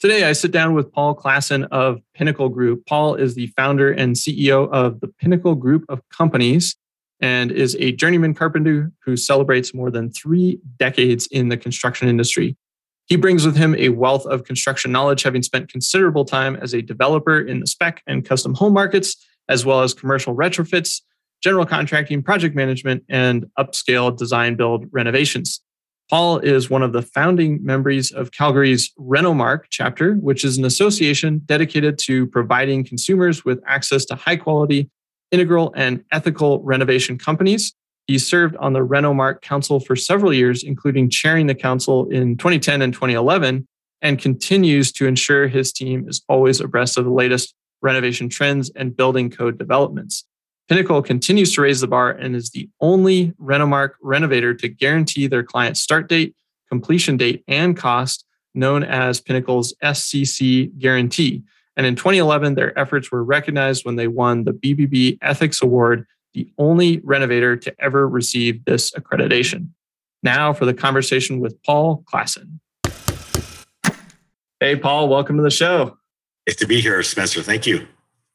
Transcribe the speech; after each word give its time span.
Today, 0.00 0.22
I 0.22 0.32
sit 0.32 0.52
down 0.52 0.74
with 0.74 0.92
Paul 0.92 1.16
Klassen 1.16 1.66
of 1.72 2.00
Pinnacle 2.14 2.48
Group. 2.48 2.86
Paul 2.86 3.16
is 3.16 3.34
the 3.34 3.48
founder 3.48 3.90
and 3.90 4.14
CEO 4.14 4.70
of 4.70 5.00
the 5.00 5.08
Pinnacle 5.08 5.56
Group 5.56 5.84
of 5.88 6.00
Companies 6.10 6.76
and 7.20 7.50
is 7.50 7.76
a 7.80 7.90
journeyman 7.90 8.32
carpenter 8.32 8.92
who 9.04 9.16
celebrates 9.16 9.74
more 9.74 9.90
than 9.90 10.12
three 10.12 10.60
decades 10.78 11.26
in 11.32 11.48
the 11.48 11.56
construction 11.56 12.08
industry. 12.08 12.56
He 13.06 13.16
brings 13.16 13.44
with 13.44 13.56
him 13.56 13.74
a 13.74 13.88
wealth 13.88 14.24
of 14.26 14.44
construction 14.44 14.92
knowledge, 14.92 15.24
having 15.24 15.42
spent 15.42 15.68
considerable 15.68 16.24
time 16.24 16.54
as 16.54 16.74
a 16.74 16.80
developer 16.80 17.40
in 17.40 17.58
the 17.58 17.66
spec 17.66 18.00
and 18.06 18.24
custom 18.24 18.54
home 18.54 18.74
markets, 18.74 19.16
as 19.48 19.66
well 19.66 19.80
as 19.80 19.94
commercial 19.94 20.36
retrofits, 20.36 21.02
general 21.42 21.66
contracting, 21.66 22.22
project 22.22 22.54
management, 22.54 23.02
and 23.08 23.46
upscale 23.58 24.16
design 24.16 24.54
build 24.54 24.86
renovations. 24.92 25.60
Paul 26.10 26.38
is 26.38 26.70
one 26.70 26.82
of 26.82 26.94
the 26.94 27.02
founding 27.02 27.62
members 27.62 28.10
of 28.12 28.32
Calgary's 28.32 28.92
Renomark 28.98 29.64
chapter, 29.68 30.14
which 30.14 30.42
is 30.42 30.56
an 30.56 30.64
association 30.64 31.42
dedicated 31.44 31.98
to 32.04 32.26
providing 32.28 32.82
consumers 32.82 33.44
with 33.44 33.60
access 33.66 34.06
to 34.06 34.14
high 34.14 34.36
quality, 34.36 34.88
integral, 35.30 35.70
and 35.76 36.02
ethical 36.10 36.62
renovation 36.62 37.18
companies. 37.18 37.74
He 38.06 38.18
served 38.18 38.56
on 38.56 38.72
the 38.72 38.86
Renomark 38.86 39.42
Council 39.42 39.80
for 39.80 39.96
several 39.96 40.32
years, 40.32 40.62
including 40.62 41.10
chairing 41.10 41.46
the 41.46 41.54
council 41.54 42.08
in 42.08 42.38
2010 42.38 42.80
and 42.80 42.94
2011, 42.94 43.68
and 44.00 44.18
continues 44.18 44.92
to 44.92 45.06
ensure 45.06 45.46
his 45.46 45.72
team 45.72 46.08
is 46.08 46.22
always 46.26 46.58
abreast 46.60 46.96
of 46.96 47.04
the 47.04 47.10
latest 47.10 47.54
renovation 47.82 48.30
trends 48.30 48.70
and 48.70 48.96
building 48.96 49.28
code 49.28 49.58
developments. 49.58 50.24
Pinnacle 50.68 51.00
continues 51.00 51.54
to 51.54 51.62
raise 51.62 51.80
the 51.80 51.86
bar 51.86 52.10
and 52.10 52.36
is 52.36 52.50
the 52.50 52.68
only 52.80 53.32
Renomark 53.40 53.92
renovator 54.02 54.52
to 54.52 54.68
guarantee 54.68 55.26
their 55.26 55.42
client's 55.42 55.80
start 55.80 56.10
date, 56.10 56.36
completion 56.68 57.16
date, 57.16 57.42
and 57.48 57.74
cost, 57.74 58.26
known 58.54 58.84
as 58.84 59.18
Pinnacle's 59.18 59.74
SCC 59.82 60.76
guarantee. 60.78 61.42
And 61.76 61.86
in 61.86 61.96
2011, 61.96 62.54
their 62.54 62.78
efforts 62.78 63.10
were 63.10 63.24
recognized 63.24 63.86
when 63.86 63.96
they 63.96 64.08
won 64.08 64.44
the 64.44 64.52
BBB 64.52 65.18
Ethics 65.22 65.62
Award, 65.62 66.06
the 66.34 66.52
only 66.58 67.00
renovator 67.02 67.56
to 67.56 67.74
ever 67.78 68.06
receive 68.06 68.64
this 68.66 68.90
accreditation. 68.92 69.68
Now 70.22 70.52
for 70.52 70.66
the 70.66 70.74
conversation 70.74 71.40
with 71.40 71.62
Paul 71.62 72.04
Klassen. 72.12 72.58
Hey, 74.60 74.76
Paul, 74.76 75.08
welcome 75.08 75.36
to 75.36 75.42
the 75.42 75.50
show. 75.50 75.96
It's 76.44 76.56
to 76.56 76.66
be 76.66 76.80
here, 76.82 77.02
Spencer. 77.02 77.42
Thank 77.42 77.66
you. 77.66 77.86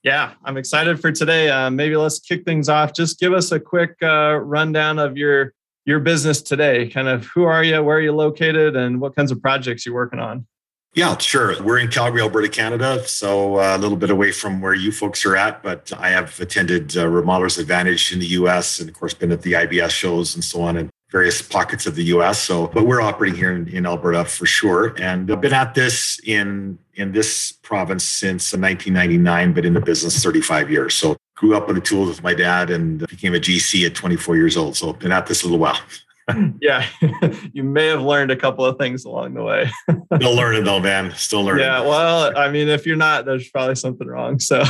Yeah, 0.04 0.34
I'm 0.44 0.58
excited 0.58 1.00
for 1.00 1.14
today. 1.14 1.50
Uh, 1.50 1.70
maybe 1.70 1.96
let's 1.96 2.20
kick 2.20 2.44
things 2.44 2.68
off. 2.68 2.94
Just 2.94 3.22
give 3.22 3.32
us 3.32 3.54
a 3.54 3.60
quick 3.60 3.96
uh, 4.02 4.36
rundown 4.36 5.00
of 5.00 5.18
your 5.18 5.54
your 5.86 6.00
business 6.00 6.42
today. 6.42 6.90
Kind 6.90 7.08
of 7.08 7.26
who 7.28 7.44
are 7.44 7.64
you, 7.64 7.82
where 7.82 7.98
are 7.98 8.02
you 8.02 8.12
located, 8.12 8.76
and 8.76 9.00
what 9.00 9.16
kinds 9.16 9.32
of 9.32 9.42
projects 9.42 9.86
you're 9.86 9.96
working 9.96 10.20
on. 10.20 10.46
Yeah, 10.94 11.18
sure. 11.18 11.62
We're 11.64 11.80
in 11.80 11.88
Calgary, 11.88 12.22
Alberta, 12.22 12.50
Canada, 12.50 13.04
so 13.08 13.60
uh, 13.60 13.76
a 13.76 13.80
little 13.80 13.98
bit 13.98 14.12
away 14.12 14.32
from 14.32 14.62
where 14.62 14.76
you 14.76 14.92
folks 14.92 15.26
are 15.26 15.36
at. 15.36 15.64
But 15.64 15.92
I 15.98 16.10
have 16.10 16.40
attended 16.40 16.96
uh, 16.96 17.06
Remodelers 17.06 17.58
Advantage 17.58 18.14
in 18.14 18.20
the 18.20 18.28
U.S. 18.28 18.80
and, 18.80 18.90
of 18.90 18.96
course, 18.96 19.14
been 19.16 19.32
at 19.32 19.42
the 19.42 19.54
IBS 19.54 19.90
shows 19.90 20.36
and 20.36 20.44
so 20.44 20.62
on. 20.62 20.78
And 20.78 20.92
various 21.14 21.44
pockets 21.44 21.86
of 21.86 21.96
the 21.96 22.06
US. 22.06 22.42
So, 22.42 22.68
but 22.68 22.86
we're 22.86 23.00
operating 23.00 23.38
here 23.38 23.52
in, 23.52 23.68
in, 23.70 23.86
Alberta 23.86 24.26
for 24.26 24.48
sure. 24.48 24.96
And 25.00 25.32
I've 25.32 25.40
been 25.40 25.54
at 25.54 25.76
this 25.76 26.20
in, 26.26 26.80
in 26.96 27.12
this 27.12 27.52
province 27.62 28.04
since 28.04 28.52
1999, 28.52 29.54
but 29.54 29.64
in 29.64 29.76
the 29.76 29.80
business 29.80 30.22
35 30.22 30.72
years. 30.72 30.96
So 30.96 31.16
grew 31.36 31.56
up 31.56 31.68
with 31.68 31.76
the 31.76 31.82
tools 31.82 32.10
with 32.10 32.24
my 32.24 32.34
dad 32.34 32.72
and 32.72 33.08
became 33.08 33.36
a 33.36 33.40
GC 33.40 33.86
at 33.86 33.94
24 33.94 34.36
years 34.36 34.58
old. 34.58 34.76
So 34.76 34.92
been 34.92 35.12
at 35.12 35.28
this 35.28 35.44
a 35.44 35.46
little 35.46 35.60
while. 35.60 35.78
yeah, 36.62 36.88
you 37.54 37.64
may 37.64 37.88
have 37.88 38.02
learned 38.02 38.32
a 38.32 38.36
couple 38.36 38.66
of 38.66 38.80
things 38.80 39.06
along 39.06 39.36
the 39.36 39.44
way. 39.44 39.70
Still 40.16 40.36
learning 40.36 40.64
though, 40.64 40.80
man. 40.80 41.14
Still 41.16 41.44
learning. 41.44 41.66
Yeah, 41.66 41.82
well, 41.82 42.36
I 42.36 42.50
mean, 42.50 42.70
if 42.70 42.88
you're 42.88 42.96
not, 42.96 43.26
there's 43.26 43.50
probably 43.50 43.76
something 43.76 44.08
wrong. 44.08 44.40
So, 44.40 44.64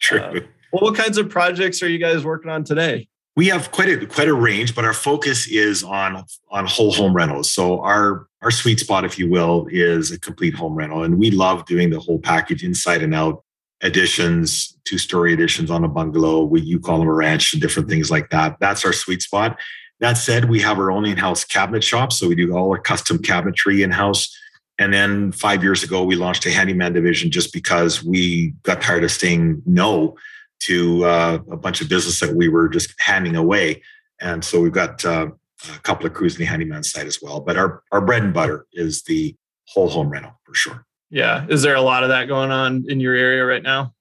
true. 0.00 0.20
Uh, 0.20 0.40
well, 0.72 0.82
what 0.82 0.94
kinds 0.94 1.18
of 1.18 1.28
projects 1.28 1.82
are 1.82 1.88
you 1.88 1.98
guys 1.98 2.24
working 2.24 2.50
on 2.50 2.64
today? 2.64 3.08
We 3.36 3.48
have 3.48 3.70
quite 3.70 3.90
a 3.90 4.06
quite 4.06 4.28
a 4.28 4.34
range, 4.34 4.74
but 4.74 4.84
our 4.84 4.94
focus 4.94 5.46
is 5.46 5.84
on 5.84 6.24
on 6.50 6.66
whole 6.66 6.92
home 6.92 7.14
rentals. 7.14 7.52
So 7.52 7.80
our 7.80 8.26
our 8.40 8.50
sweet 8.50 8.80
spot, 8.80 9.04
if 9.04 9.18
you 9.18 9.28
will, 9.28 9.68
is 9.70 10.10
a 10.10 10.18
complete 10.18 10.54
home 10.54 10.74
rental, 10.74 11.04
and 11.04 11.18
we 11.18 11.30
love 11.30 11.66
doing 11.66 11.90
the 11.90 12.00
whole 12.00 12.18
package 12.18 12.64
inside 12.64 13.02
and 13.02 13.14
out. 13.14 13.44
Additions, 13.82 14.78
two 14.84 14.96
story 14.96 15.34
additions 15.34 15.70
on 15.70 15.84
a 15.84 15.88
bungalow. 15.88 16.44
We 16.44 16.62
you 16.62 16.80
call 16.80 16.98
them 16.98 17.08
a 17.08 17.12
ranch, 17.12 17.50
different 17.52 17.90
things 17.90 18.10
like 18.10 18.30
that. 18.30 18.56
That's 18.58 18.86
our 18.86 18.92
sweet 18.94 19.20
spot. 19.20 19.58
That 20.00 20.14
said, 20.14 20.46
we 20.50 20.60
have 20.60 20.78
our 20.78 20.90
own 20.90 21.06
in-house 21.06 21.44
cabinet 21.44 21.84
shop, 21.84 22.12
so 22.12 22.28
we 22.28 22.34
do 22.34 22.54
all 22.54 22.70
our 22.70 22.78
custom 22.78 23.18
cabinetry 23.18 23.82
in-house. 23.82 24.34
And 24.78 24.92
then 24.92 25.32
five 25.32 25.62
years 25.62 25.82
ago, 25.82 26.04
we 26.04 26.16
launched 26.16 26.44
a 26.44 26.50
handyman 26.50 26.92
division 26.92 27.30
just 27.30 27.50
because 27.52 28.04
we 28.04 28.52
got 28.62 28.82
tired 28.82 29.04
of 29.04 29.10
saying 29.10 29.62
no 29.64 30.16
to 30.60 31.04
uh, 31.04 31.38
a 31.50 31.56
bunch 31.56 31.80
of 31.80 31.88
business 31.88 32.20
that 32.20 32.34
we 32.34 32.48
were 32.48 32.68
just 32.68 32.94
handing 32.98 33.36
away. 33.36 33.82
And 34.20 34.44
so 34.44 34.60
we've 34.60 34.72
got 34.72 35.04
uh, 35.04 35.28
a 35.74 35.78
couple 35.80 36.06
of 36.06 36.14
crews 36.14 36.34
in 36.34 36.40
the 36.40 36.46
handyman 36.46 36.82
side 36.82 37.06
as 37.06 37.20
well. 37.22 37.40
But 37.40 37.56
our, 37.56 37.82
our 37.92 38.00
bread 38.00 38.22
and 38.22 38.34
butter 38.34 38.66
is 38.72 39.02
the 39.02 39.34
whole 39.68 39.88
home 39.88 40.10
rental 40.10 40.38
for 40.44 40.54
sure. 40.54 40.86
Yeah. 41.10 41.46
Is 41.48 41.62
there 41.62 41.74
a 41.74 41.82
lot 41.82 42.02
of 42.02 42.08
that 42.08 42.26
going 42.26 42.50
on 42.50 42.84
in 42.88 43.00
your 43.00 43.14
area 43.14 43.44
right 43.44 43.62
now? 43.62 43.92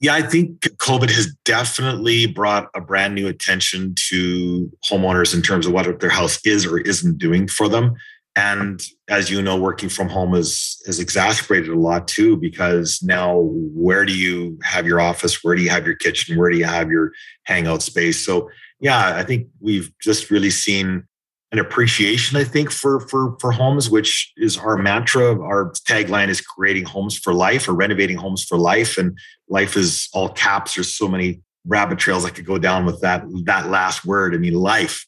Yeah, 0.00 0.14
I 0.14 0.22
think 0.22 0.60
COVID 0.60 1.08
has 1.10 1.34
definitely 1.44 2.26
brought 2.26 2.68
a 2.74 2.80
brand 2.80 3.14
new 3.14 3.26
attention 3.26 3.94
to 4.10 4.70
homeowners 4.84 5.34
in 5.34 5.40
terms 5.40 5.66
of 5.66 5.72
what 5.72 6.00
their 6.00 6.10
house 6.10 6.38
is 6.44 6.66
or 6.66 6.78
isn't 6.78 7.18
doing 7.18 7.48
for 7.48 7.68
them. 7.68 7.94
And 8.36 8.82
as 9.08 9.30
you 9.30 9.40
know, 9.40 9.56
working 9.56 9.88
from 9.88 10.08
home 10.08 10.34
is 10.34 10.82
is 10.86 10.98
exacerbated 10.98 11.68
a 11.68 11.78
lot 11.78 12.08
too, 12.08 12.36
because 12.36 13.00
now 13.02 13.38
where 13.38 14.04
do 14.04 14.16
you 14.16 14.58
have 14.62 14.86
your 14.86 15.00
office? 15.00 15.44
Where 15.44 15.54
do 15.54 15.62
you 15.62 15.70
have 15.70 15.86
your 15.86 15.94
kitchen? 15.94 16.36
Where 16.36 16.50
do 16.50 16.56
you 16.56 16.64
have 16.64 16.90
your 16.90 17.12
hangout 17.44 17.82
space? 17.82 18.24
So 18.24 18.50
yeah, 18.80 19.16
I 19.16 19.22
think 19.22 19.48
we've 19.60 19.92
just 20.00 20.30
really 20.30 20.50
seen 20.50 21.04
an 21.52 21.60
appreciation, 21.60 22.36
I 22.36 22.42
think, 22.42 22.72
for 22.72 22.98
for 23.08 23.36
for 23.38 23.52
homes, 23.52 23.88
which 23.88 24.32
is 24.36 24.58
our 24.58 24.76
mantra. 24.76 25.40
Our 25.40 25.70
tagline 25.88 26.28
is 26.28 26.40
creating 26.40 26.86
homes 26.86 27.16
for 27.16 27.32
life 27.32 27.68
or 27.68 27.74
renovating 27.74 28.16
homes 28.16 28.42
for 28.42 28.58
life. 28.58 28.98
And 28.98 29.16
life 29.48 29.76
is 29.76 30.08
all 30.12 30.28
caps. 30.28 30.74
There's 30.74 30.92
so 30.92 31.06
many 31.06 31.40
rabbit 31.64 32.00
trails 32.00 32.24
I 32.24 32.30
could 32.30 32.46
go 32.46 32.58
down 32.58 32.84
with 32.84 33.00
that 33.02 33.22
that 33.44 33.70
last 33.70 34.04
word. 34.04 34.34
I 34.34 34.38
mean, 34.38 34.54
life. 34.54 35.06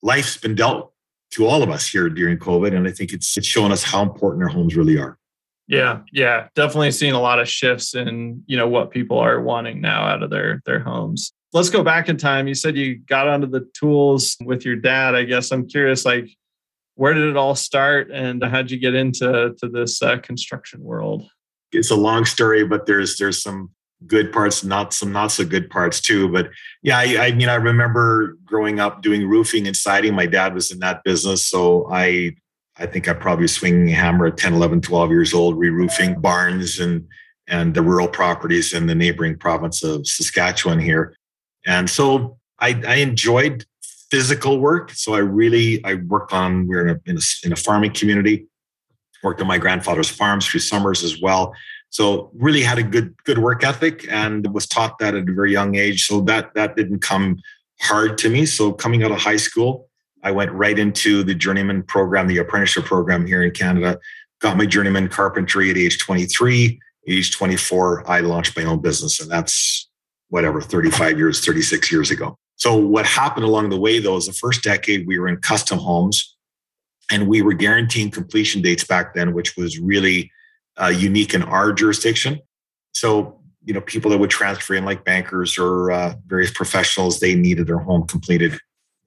Life's 0.00 0.36
been 0.36 0.54
dealt 0.54 0.92
to 1.32 1.46
all 1.46 1.62
of 1.62 1.70
us 1.70 1.88
here 1.88 2.08
during 2.08 2.38
COVID. 2.38 2.74
And 2.74 2.86
I 2.86 2.90
think 2.90 3.12
it's 3.12 3.36
it's 3.36 3.46
shown 3.46 3.72
us 3.72 3.82
how 3.82 4.02
important 4.02 4.42
our 4.42 4.48
homes 4.48 4.76
really 4.76 4.98
are. 4.98 5.18
Yeah, 5.68 6.00
yeah, 6.12 6.48
definitely 6.54 6.92
seeing 6.92 7.12
a 7.12 7.20
lot 7.20 7.38
of 7.38 7.48
shifts 7.48 7.94
in 7.94 8.42
you 8.46 8.56
know 8.56 8.66
what 8.66 8.90
people 8.90 9.18
are 9.18 9.40
wanting 9.40 9.82
now 9.82 10.04
out 10.04 10.22
of 10.22 10.30
their 10.30 10.62
their 10.64 10.80
homes. 10.80 11.32
Let's 11.52 11.68
go 11.70 11.82
back 11.82 12.08
in 12.08 12.16
time. 12.16 12.48
You 12.48 12.54
said 12.54 12.76
you 12.76 12.98
got 12.98 13.28
onto 13.28 13.46
the 13.46 13.68
tools 13.78 14.36
with 14.42 14.64
your 14.64 14.76
dad. 14.76 15.14
I 15.14 15.24
guess 15.24 15.50
I'm 15.50 15.66
curious, 15.66 16.04
like, 16.04 16.28
where 16.94 17.14
did 17.14 17.28
it 17.28 17.36
all 17.36 17.54
start, 17.54 18.10
and 18.10 18.42
how'd 18.42 18.70
you 18.70 18.78
get 18.78 18.94
into 18.94 19.54
to 19.58 19.68
this 19.68 20.02
uh, 20.02 20.18
construction 20.18 20.82
world? 20.82 21.28
It's 21.70 21.90
a 21.90 21.96
long 21.96 22.24
story, 22.24 22.64
but 22.64 22.86
there's 22.86 23.18
there's 23.18 23.42
some 23.42 23.70
good 24.06 24.32
parts, 24.32 24.62
not 24.64 24.94
some 24.94 25.12
not 25.12 25.28
so 25.28 25.44
good 25.44 25.70
parts 25.70 26.00
too. 26.00 26.28
But 26.28 26.50
yeah, 26.82 26.98
I, 26.98 27.26
I, 27.26 27.32
mean, 27.32 27.48
I 27.48 27.56
remember 27.56 28.36
growing 28.44 28.80
up 28.80 29.02
doing 29.02 29.26
roofing 29.26 29.66
and 29.66 29.76
siding. 29.76 30.14
My 30.14 30.26
dad 30.26 30.54
was 30.54 30.70
in 30.70 30.78
that 30.80 31.02
business, 31.04 31.44
so 31.44 31.88
I 31.90 32.36
I 32.76 32.86
think 32.86 33.08
I 33.08 33.12
probably 33.12 33.48
swinging 33.48 33.88
a 33.88 33.94
hammer 33.94 34.26
at 34.26 34.36
10, 34.36 34.54
11, 34.54 34.82
12 34.82 35.10
years 35.10 35.34
old, 35.34 35.58
re-roofing 35.58 36.20
barns 36.20 36.78
and 36.78 37.06
and 37.48 37.74
the 37.74 37.82
rural 37.82 38.08
properties 38.08 38.72
in 38.74 38.86
the 38.86 38.94
neighboring 38.94 39.38
province 39.38 39.82
of 39.82 40.06
Saskatchewan 40.06 40.78
here. 40.78 41.16
And 41.66 41.88
so 41.88 42.38
I, 42.58 42.80
I 42.86 42.96
enjoyed 42.96 43.64
physical 44.10 44.60
work. 44.60 44.90
So 44.92 45.14
I 45.14 45.18
really 45.18 45.84
I 45.84 45.94
worked 45.94 46.32
on 46.32 46.66
we 46.66 46.76
are 46.76 46.86
in 46.86 46.96
a, 46.96 47.10
in 47.10 47.16
a, 47.16 47.20
in 47.44 47.52
a 47.52 47.56
farming 47.56 47.92
community, 47.92 48.46
worked 49.22 49.40
on 49.40 49.46
my 49.46 49.58
grandfather's 49.58 50.10
farms 50.10 50.46
through 50.46 50.60
summers 50.60 51.02
as 51.02 51.20
well. 51.20 51.54
So 51.90 52.30
really 52.34 52.62
had 52.62 52.78
a 52.78 52.82
good 52.82 53.14
good 53.24 53.38
work 53.38 53.64
ethic 53.64 54.06
and 54.10 54.52
was 54.52 54.66
taught 54.66 54.98
that 54.98 55.14
at 55.14 55.28
a 55.28 55.32
very 55.32 55.52
young 55.52 55.74
age. 55.74 56.06
So 56.06 56.20
that 56.22 56.54
that 56.54 56.76
didn't 56.76 57.00
come 57.00 57.38
hard 57.80 58.18
to 58.18 58.28
me. 58.28 58.46
So 58.46 58.72
coming 58.72 59.02
out 59.04 59.10
of 59.10 59.18
high 59.18 59.36
school, 59.36 59.88
I 60.22 60.30
went 60.32 60.52
right 60.52 60.78
into 60.78 61.22
the 61.22 61.34
journeyman 61.34 61.82
program, 61.82 62.26
the 62.26 62.38
apprenticeship 62.38 62.84
program 62.84 63.26
here 63.26 63.42
in 63.42 63.52
Canada. 63.52 63.98
Got 64.40 64.56
my 64.56 64.66
journeyman 64.66 65.08
carpentry 65.08 65.70
at 65.70 65.76
age 65.76 65.98
23. 65.98 66.78
Age 67.10 67.34
24, 67.34 68.08
I 68.10 68.20
launched 68.20 68.54
my 68.54 68.64
own 68.64 68.82
business, 68.82 69.18
and 69.18 69.30
that's 69.30 69.88
whatever 70.28 70.60
35 70.60 71.16
years, 71.16 71.42
36 71.42 71.90
years 71.90 72.10
ago. 72.10 72.36
So 72.56 72.76
what 72.76 73.06
happened 73.06 73.46
along 73.46 73.70
the 73.70 73.80
way, 73.80 73.98
though, 73.98 74.16
is 74.16 74.26
the 74.26 74.34
first 74.34 74.62
decade 74.62 75.06
we 75.06 75.18
were 75.18 75.28
in 75.28 75.38
custom 75.38 75.78
homes, 75.78 76.36
and 77.10 77.26
we 77.26 77.40
were 77.40 77.54
guaranteeing 77.54 78.10
completion 78.10 78.60
dates 78.60 78.84
back 78.84 79.14
then, 79.14 79.32
which 79.32 79.56
was 79.56 79.78
really 79.78 80.30
uh, 80.80 80.88
unique 80.88 81.34
in 81.34 81.42
our 81.42 81.72
jurisdiction. 81.72 82.40
So 82.94 83.38
you 83.64 83.74
know, 83.74 83.80
people 83.82 84.10
that 84.10 84.18
would 84.18 84.30
transfer 84.30 84.74
in, 84.74 84.86
like 84.86 85.04
bankers 85.04 85.58
or 85.58 85.90
uh, 85.90 86.14
various 86.26 86.50
professionals, 86.50 87.20
they 87.20 87.34
needed 87.34 87.66
their 87.66 87.78
home 87.78 88.06
completed, 88.06 88.58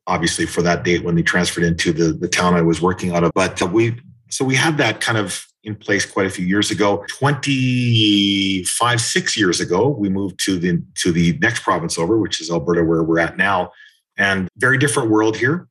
obviously 0.05 0.45
for 0.45 0.61
that 0.61 0.83
date 0.83 1.03
when 1.03 1.15
they 1.15 1.23
transferred 1.23 1.63
into 1.63 1.91
the 1.91 2.13
the 2.13 2.27
town 2.27 2.53
I 2.53 2.61
was 2.61 2.79
working 2.79 3.11
out 3.11 3.23
of. 3.23 3.31
But 3.33 3.61
uh, 3.61 3.65
we 3.65 3.99
so 4.29 4.45
we 4.45 4.55
had 4.55 4.77
that 4.77 5.01
kind 5.01 5.17
of 5.17 5.45
in 5.63 5.75
place 5.75 6.05
quite 6.05 6.25
a 6.25 6.29
few 6.29 6.45
years 6.45 6.71
ago. 6.71 7.03
25, 7.09 9.01
six 9.01 9.37
years 9.37 9.59
ago, 9.59 9.87
we 9.87 10.09
moved 10.09 10.39
to 10.45 10.59
the 10.59 10.81
to 10.95 11.11
the 11.11 11.37
next 11.39 11.63
province 11.63 11.97
over, 11.97 12.19
which 12.19 12.39
is 12.39 12.51
Alberta, 12.51 12.83
where 12.83 13.03
we're 13.03 13.19
at 13.19 13.37
now. 13.37 13.71
And 14.17 14.47
very 14.57 14.77
different 14.77 15.09
world 15.09 15.37
here 15.37 15.67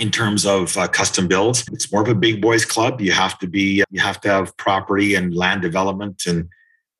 in 0.00 0.10
terms 0.10 0.46
of 0.46 0.76
uh, 0.78 0.88
custom 0.88 1.28
builds. 1.28 1.68
It's 1.72 1.92
more 1.92 2.02
of 2.02 2.08
a 2.08 2.14
big 2.14 2.40
boys 2.40 2.64
club. 2.64 3.00
You 3.02 3.12
have 3.12 3.38
to 3.40 3.46
be, 3.46 3.84
you 3.90 4.00
have 4.00 4.18
to 4.22 4.28
have 4.28 4.56
property 4.56 5.14
and 5.14 5.34
land 5.34 5.60
development 5.60 6.22
and 6.26 6.48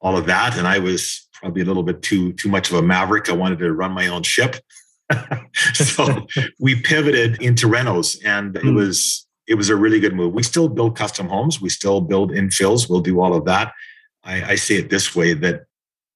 all 0.02 0.18
of 0.18 0.26
that. 0.26 0.56
And 0.58 0.68
I 0.68 0.78
was 0.78 1.26
probably 1.32 1.62
a 1.62 1.64
little 1.64 1.82
bit 1.82 2.02
too 2.02 2.34
too 2.34 2.50
much 2.50 2.70
of 2.70 2.76
a 2.76 2.82
maverick. 2.82 3.30
I 3.30 3.32
wanted 3.32 3.58
to 3.60 3.72
run 3.72 3.92
my 3.92 4.06
own 4.08 4.22
ship. 4.22 4.56
so 5.72 6.26
we 6.60 6.80
pivoted 6.80 7.40
into 7.42 7.66
renos 7.66 8.18
and 8.24 8.56
it 8.56 8.62
hmm. 8.62 8.74
was 8.74 9.26
it 9.46 9.54
was 9.54 9.70
a 9.70 9.76
really 9.76 9.98
good 9.98 10.14
move. 10.14 10.34
We 10.34 10.42
still 10.42 10.68
build 10.68 10.94
custom 10.94 11.26
homes. 11.26 11.60
We 11.60 11.70
still 11.70 12.02
build 12.02 12.30
infills. 12.30 12.88
We'll 12.88 13.00
do 13.00 13.20
all 13.20 13.34
of 13.34 13.46
that. 13.46 13.72
I, 14.22 14.52
I 14.52 14.54
say 14.56 14.76
it 14.76 14.90
this 14.90 15.16
way 15.16 15.32
that 15.32 15.62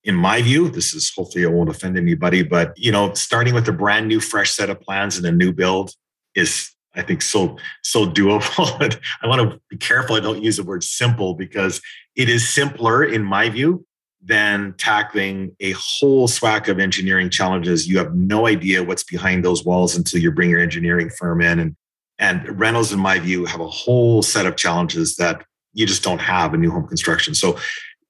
in 0.05 0.15
my 0.15 0.43
view, 0.43 0.69
this 0.69 0.93
is 0.95 1.11
hopefully 1.17 1.47
I 1.47 1.49
won't 1.49 1.71
offend 1.71 1.97
anybody, 1.97 2.43
but 2.43 2.79
you 2.79 2.93
know, 2.93 3.15
starting 3.15 3.55
with 3.55 3.67
a 3.69 3.73
brand 3.73 4.07
new, 4.07 4.21
fresh 4.21 4.51
set 4.51 4.69
of 4.69 4.83
plans 4.83 5.17
and 5.17 5.27
a 5.27 5.33
new 5.33 5.51
build 5.51 5.95
is, 6.35 6.71
I 6.95 7.03
think, 7.03 7.23
so 7.23 7.57
so 7.83 8.07
doable. 8.07 8.99
I 9.23 9.27
want 9.27 9.51
to 9.51 9.61
be 9.71 9.77
careful 9.77 10.17
I 10.17 10.21
don't 10.21 10.43
use 10.43 10.57
the 10.57 10.65
word 10.65 10.85
simple 10.85 11.35
because 11.35 11.81
it 12.17 12.29
is 12.29 12.49
simpler, 12.49 13.05
in 13.05 13.23
my 13.23 13.49
view, 13.49 13.85
than 14.23 14.75
tackling 14.79 15.55
a 15.61 15.73
whole 15.73 16.29
swack 16.29 16.69
of 16.69 16.79
engineering 16.79 17.31
challenges. 17.31 17.87
You 17.87 17.99
have 17.99 18.15
no 18.15 18.47
idea 18.47 18.83
what's 18.83 19.05
behind 19.05 19.45
those 19.45 19.65
walls 19.65 19.97
until 19.97 20.21
you 20.21 20.33
bring 20.33 20.51
your 20.51 20.61
engineering 20.61 21.11
firm 21.11 21.41
in 21.41 21.59
and 21.59 21.77
and 22.19 22.61
rentals, 22.61 22.93
in 22.93 23.01
my 23.01 23.19
view, 23.19 23.45
have 23.45 23.61
a 23.61 23.69
whole 23.69 24.23
set 24.23 24.47
of 24.47 24.57
challenges 24.57 25.17
that 25.17 25.45
you 25.73 25.85
just 25.85 26.05
don't 26.05 26.21
have 26.21 26.55
in 26.55 26.61
new 26.61 26.71
home 26.71 26.87
construction. 26.87 27.35
So, 27.35 27.59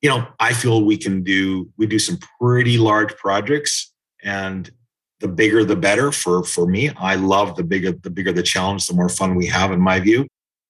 you 0.02 0.10
know, 0.10 0.28
I 0.38 0.52
feel 0.52 0.84
we 0.84 0.98
can 0.98 1.22
do 1.22 1.70
we 1.78 1.86
do 1.86 1.98
some 1.98 2.18
pretty 2.38 2.76
large 2.76 3.16
projects, 3.16 3.92
and 4.22 4.70
the 5.24 5.28
bigger 5.28 5.64
the 5.64 5.74
better 5.74 6.12
for 6.12 6.44
for 6.44 6.66
me. 6.66 6.90
I 6.98 7.14
love 7.14 7.56
the 7.56 7.64
bigger 7.64 7.92
the 7.92 8.10
bigger 8.10 8.30
the 8.30 8.42
challenge, 8.42 8.86
the 8.86 8.92
more 8.92 9.08
fun 9.08 9.34
we 9.34 9.46
have, 9.46 9.72
in 9.72 9.80
my 9.80 9.98
view. 9.98 10.26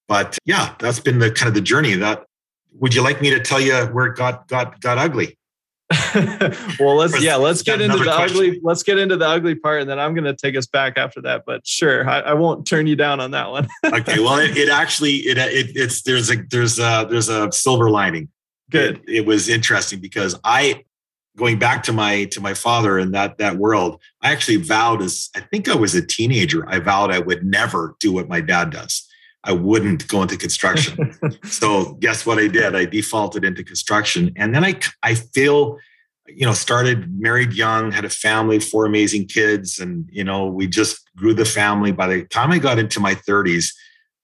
But 0.06 0.38
yeah, 0.44 0.76
that's 0.78 1.00
been 1.00 1.18
the 1.18 1.32
kind 1.32 1.48
of 1.48 1.54
the 1.54 1.60
journey. 1.60 1.94
That 1.96 2.24
would 2.74 2.94
you 2.94 3.02
like 3.02 3.20
me 3.20 3.30
to 3.30 3.40
tell 3.40 3.60
you 3.60 3.74
where 3.86 4.06
it 4.06 4.16
got 4.16 4.46
got 4.46 4.80
got 4.80 4.96
ugly? 4.96 5.36
well, 6.78 6.94
let's 6.94 7.20
yeah, 7.20 7.34
let's 7.34 7.62
get 7.62 7.80
into 7.80 7.96
the 7.96 8.04
question. 8.04 8.36
ugly. 8.36 8.60
Let's 8.62 8.84
get 8.84 8.96
into 8.96 9.16
the 9.16 9.26
ugly 9.26 9.56
part, 9.56 9.80
and 9.80 9.90
then 9.90 9.98
I'm 9.98 10.14
going 10.14 10.24
to 10.24 10.36
take 10.36 10.56
us 10.56 10.66
back 10.66 10.98
after 10.98 11.20
that. 11.22 11.42
But 11.44 11.66
sure, 11.66 12.08
I, 12.08 12.20
I 12.20 12.34
won't 12.34 12.64
turn 12.64 12.86
you 12.86 12.94
down 12.94 13.18
on 13.18 13.32
that 13.32 13.50
one. 13.50 13.66
okay, 13.84 14.20
well, 14.20 14.38
it, 14.38 14.56
it 14.56 14.68
actually 14.68 15.16
it, 15.16 15.36
it, 15.36 15.72
it's 15.74 16.02
there's 16.02 16.30
a 16.30 16.36
there's 16.48 16.78
a 16.78 17.08
there's 17.10 17.28
a 17.28 17.50
silver 17.50 17.90
lining. 17.90 18.28
Good. 18.70 18.98
It, 19.08 19.16
it 19.16 19.26
was 19.26 19.48
interesting 19.48 19.98
because 19.98 20.38
I 20.44 20.84
going 21.36 21.58
back 21.58 21.82
to 21.84 21.92
my 21.92 22.24
to 22.26 22.40
my 22.40 22.54
father 22.54 22.98
and 22.98 23.14
that 23.14 23.38
that 23.38 23.56
world. 23.56 24.00
I 24.22 24.32
actually 24.32 24.56
vowed 24.56 25.02
as 25.02 25.30
I 25.34 25.40
think 25.40 25.68
I 25.68 25.74
was 25.74 25.94
a 25.94 26.04
teenager. 26.04 26.68
I 26.68 26.78
vowed 26.78 27.10
I 27.10 27.18
would 27.18 27.44
never 27.44 27.96
do 28.00 28.12
what 28.12 28.28
my 28.28 28.40
dad 28.40 28.70
does. 28.70 29.06
I 29.42 29.52
wouldn't 29.52 30.08
go 30.08 30.22
into 30.22 30.36
construction. 30.36 31.14
so 31.44 31.94
guess 31.94 32.24
what 32.24 32.38
I 32.38 32.48
did? 32.48 32.74
I 32.74 32.86
defaulted 32.86 33.44
into 33.44 33.64
construction. 33.64 34.32
And 34.36 34.54
then 34.54 34.64
I 34.64 34.78
I 35.02 35.14
feel, 35.14 35.78
you 36.26 36.46
know, 36.46 36.54
started 36.54 37.20
married 37.20 37.52
young, 37.52 37.92
had 37.92 38.04
a 38.04 38.10
family, 38.10 38.58
four 38.58 38.86
amazing 38.86 39.26
kids, 39.26 39.78
and 39.78 40.08
you 40.10 40.24
know, 40.24 40.46
we 40.46 40.66
just 40.66 41.00
grew 41.16 41.34
the 41.34 41.44
family. 41.44 41.92
By 41.92 42.06
the 42.06 42.24
time 42.24 42.52
I 42.52 42.58
got 42.58 42.78
into 42.78 43.00
my 43.00 43.14
30s, 43.14 43.72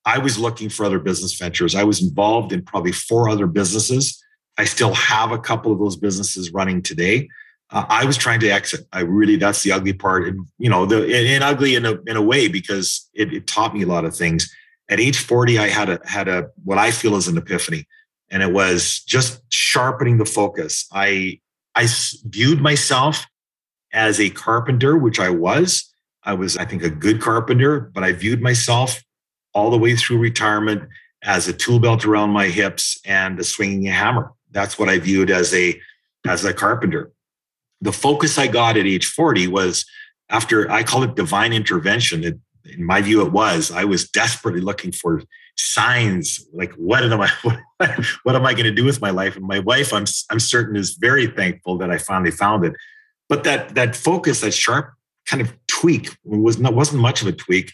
I 0.06 0.18
was 0.18 0.38
looking 0.38 0.68
for 0.68 0.86
other 0.86 0.98
business 0.98 1.36
ventures. 1.36 1.74
I 1.74 1.84
was 1.84 2.02
involved 2.02 2.52
in 2.52 2.62
probably 2.62 2.92
four 2.92 3.28
other 3.28 3.46
businesses. 3.46 4.22
I 4.60 4.64
still 4.64 4.94
have 4.94 5.32
a 5.32 5.38
couple 5.38 5.72
of 5.72 5.78
those 5.78 5.96
businesses 5.96 6.52
running 6.52 6.82
today. 6.82 7.28
Uh, 7.70 7.84
I 7.88 8.04
was 8.04 8.16
trying 8.16 8.40
to 8.40 8.48
exit. 8.48 8.86
I 8.92 9.00
really, 9.00 9.36
that's 9.36 9.62
the 9.62 9.72
ugly 9.72 9.92
part. 9.92 10.26
And, 10.26 10.46
you 10.58 10.68
know, 10.68 10.86
the, 10.86 11.02
and, 11.02 11.26
and 11.26 11.44
ugly 11.44 11.76
in 11.76 11.86
a, 11.86 11.98
in 12.06 12.16
a 12.16 12.22
way, 12.22 12.48
because 12.48 13.08
it, 13.14 13.32
it 13.32 13.46
taught 13.46 13.74
me 13.74 13.82
a 13.82 13.86
lot 13.86 14.04
of 14.04 14.14
things 14.14 14.54
at 14.90 15.00
age 15.00 15.18
40 15.18 15.58
i 15.58 15.68
had 15.68 15.88
a 15.88 16.00
had 16.04 16.28
a 16.28 16.48
what 16.64 16.76
i 16.76 16.90
feel 16.90 17.14
is 17.14 17.28
an 17.28 17.38
epiphany 17.38 17.86
and 18.30 18.42
it 18.42 18.52
was 18.52 19.00
just 19.00 19.40
sharpening 19.52 20.18
the 20.18 20.24
focus 20.26 20.86
i 20.92 21.38
i 21.74 21.86
viewed 22.24 22.60
myself 22.60 23.26
as 23.92 24.20
a 24.20 24.30
carpenter 24.30 24.98
which 24.98 25.20
i 25.20 25.30
was 25.30 25.88
i 26.24 26.34
was 26.34 26.56
i 26.56 26.64
think 26.64 26.82
a 26.82 26.90
good 26.90 27.20
carpenter 27.20 27.80
but 27.80 28.02
i 28.02 28.12
viewed 28.12 28.42
myself 28.42 29.02
all 29.54 29.70
the 29.70 29.78
way 29.78 29.94
through 29.94 30.18
retirement 30.18 30.82
as 31.22 31.46
a 31.48 31.52
tool 31.52 31.78
belt 31.78 32.04
around 32.04 32.30
my 32.30 32.46
hips 32.46 33.00
and 33.04 33.38
a 33.38 33.44
swinging 33.44 33.84
hammer 33.84 34.32
that's 34.50 34.78
what 34.78 34.88
i 34.88 34.98
viewed 34.98 35.30
as 35.30 35.54
a 35.54 35.80
as 36.26 36.44
a 36.44 36.52
carpenter 36.52 37.10
the 37.80 37.92
focus 37.92 38.38
i 38.38 38.46
got 38.46 38.76
at 38.76 38.86
age 38.86 39.06
40 39.06 39.48
was 39.48 39.84
after 40.28 40.70
i 40.70 40.82
call 40.82 41.02
it 41.02 41.14
divine 41.14 41.52
intervention 41.52 42.24
it, 42.24 42.38
in 42.64 42.84
my 42.84 43.00
view, 43.00 43.24
it 43.24 43.32
was. 43.32 43.70
I 43.70 43.84
was 43.84 44.08
desperately 44.08 44.60
looking 44.60 44.92
for 44.92 45.22
signs 45.56 46.46
like 46.54 46.72
what 46.74 47.04
am 47.04 47.20
I 47.20 47.30
what, 47.42 47.58
what 48.22 48.36
am 48.36 48.46
I 48.46 48.52
going 48.52 48.64
to 48.64 48.72
do 48.72 48.84
with 48.84 49.00
my 49.00 49.10
life? 49.10 49.36
And 49.36 49.44
my 49.46 49.58
wife, 49.60 49.92
I'm 49.92 50.06
I'm 50.30 50.40
certain, 50.40 50.76
is 50.76 50.94
very 50.94 51.26
thankful 51.26 51.78
that 51.78 51.90
I 51.90 51.98
finally 51.98 52.30
found 52.30 52.64
it. 52.64 52.74
But 53.28 53.44
that 53.44 53.74
that 53.74 53.96
focus, 53.96 54.40
that 54.40 54.54
sharp 54.54 54.92
kind 55.26 55.40
of 55.40 55.52
tweak 55.66 56.16
was 56.24 56.58
not 56.58 56.74
wasn't 56.74 57.02
much 57.02 57.22
of 57.22 57.28
a 57.28 57.32
tweak. 57.32 57.72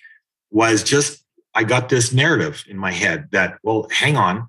Was 0.51 0.83
just 0.83 1.25
I 1.55 1.65
got 1.65 1.89
this 1.89 2.13
narrative 2.13 2.65
in 2.69 2.79
my 2.79 2.93
head 2.93 3.29
that 3.33 3.59
well, 3.63 3.89
hang 3.91 4.17
on, 4.17 4.49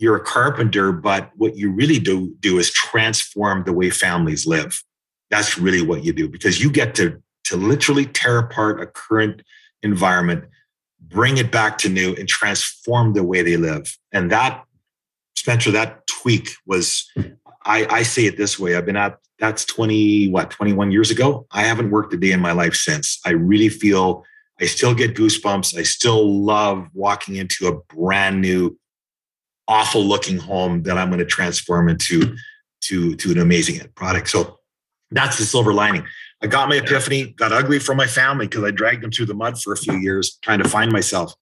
you're 0.00 0.16
a 0.16 0.24
carpenter, 0.24 0.92
but 0.92 1.30
what 1.36 1.56
you 1.56 1.70
really 1.70 1.98
do 1.98 2.34
do 2.40 2.58
is 2.58 2.72
transform 2.72 3.64
the 3.64 3.72
way 3.72 3.90
families 3.90 4.46
live. 4.46 4.82
That's 5.30 5.58
really 5.58 5.82
what 5.82 6.04
you 6.04 6.12
do 6.12 6.28
because 6.28 6.62
you 6.62 6.70
get 6.70 6.94
to 6.96 7.22
to 7.44 7.56
literally 7.56 8.06
tear 8.06 8.38
apart 8.38 8.80
a 8.80 8.86
current 8.86 9.42
environment, 9.82 10.44
bring 11.00 11.36
it 11.38 11.50
back 11.50 11.78
to 11.78 11.88
new, 11.88 12.14
and 12.14 12.28
transform 12.28 13.12
the 13.12 13.24
way 13.24 13.42
they 13.42 13.56
live. 13.56 13.96
And 14.12 14.30
that, 14.30 14.64
Spencer, 15.34 15.70
that 15.72 16.06
tweak 16.06 16.50
was, 16.66 17.10
I, 17.64 17.86
I 17.90 18.02
say 18.02 18.26
it 18.26 18.36
this 18.36 18.58
way 18.58 18.76
I've 18.76 18.86
been 18.86 18.96
at 18.96 19.18
that's 19.40 19.64
20, 19.64 20.30
what, 20.30 20.50
21 20.50 20.92
years 20.92 21.10
ago. 21.10 21.46
I 21.50 21.62
haven't 21.62 21.90
worked 21.90 22.12
a 22.12 22.18
day 22.18 22.32
in 22.32 22.40
my 22.40 22.52
life 22.52 22.74
since. 22.74 23.18
I 23.24 23.30
really 23.30 23.70
feel 23.70 24.24
I 24.60 24.66
still 24.66 24.94
get 24.94 25.16
goosebumps. 25.16 25.76
I 25.76 25.82
still 25.82 26.44
love 26.44 26.88
walking 26.92 27.36
into 27.36 27.66
a 27.66 27.94
brand 27.94 28.42
new, 28.42 28.78
awful 29.70 30.02
looking 30.02 30.36
home 30.36 30.82
that 30.82 30.98
I'm 30.98 31.08
going 31.08 31.20
to 31.20 31.24
transform 31.24 31.88
into 31.88 32.36
to, 32.82 33.14
to 33.14 33.30
an 33.30 33.38
amazing 33.38 33.80
product. 33.94 34.28
So 34.28 34.58
that's 35.10 35.38
the 35.38 35.44
silver 35.44 35.72
lining. 35.72 36.04
I 36.42 36.48
got 36.48 36.68
my 36.68 36.76
epiphany, 36.76 37.26
got 37.26 37.52
ugly 37.52 37.78
from 37.78 37.96
my 37.96 38.06
family 38.06 38.48
because 38.48 38.64
I 38.64 38.72
dragged 38.72 39.02
them 39.02 39.12
through 39.12 39.26
the 39.26 39.34
mud 39.34 39.60
for 39.60 39.72
a 39.72 39.76
few 39.76 39.94
years 39.94 40.38
trying 40.42 40.62
to 40.62 40.68
find 40.68 40.90
myself. 40.90 41.34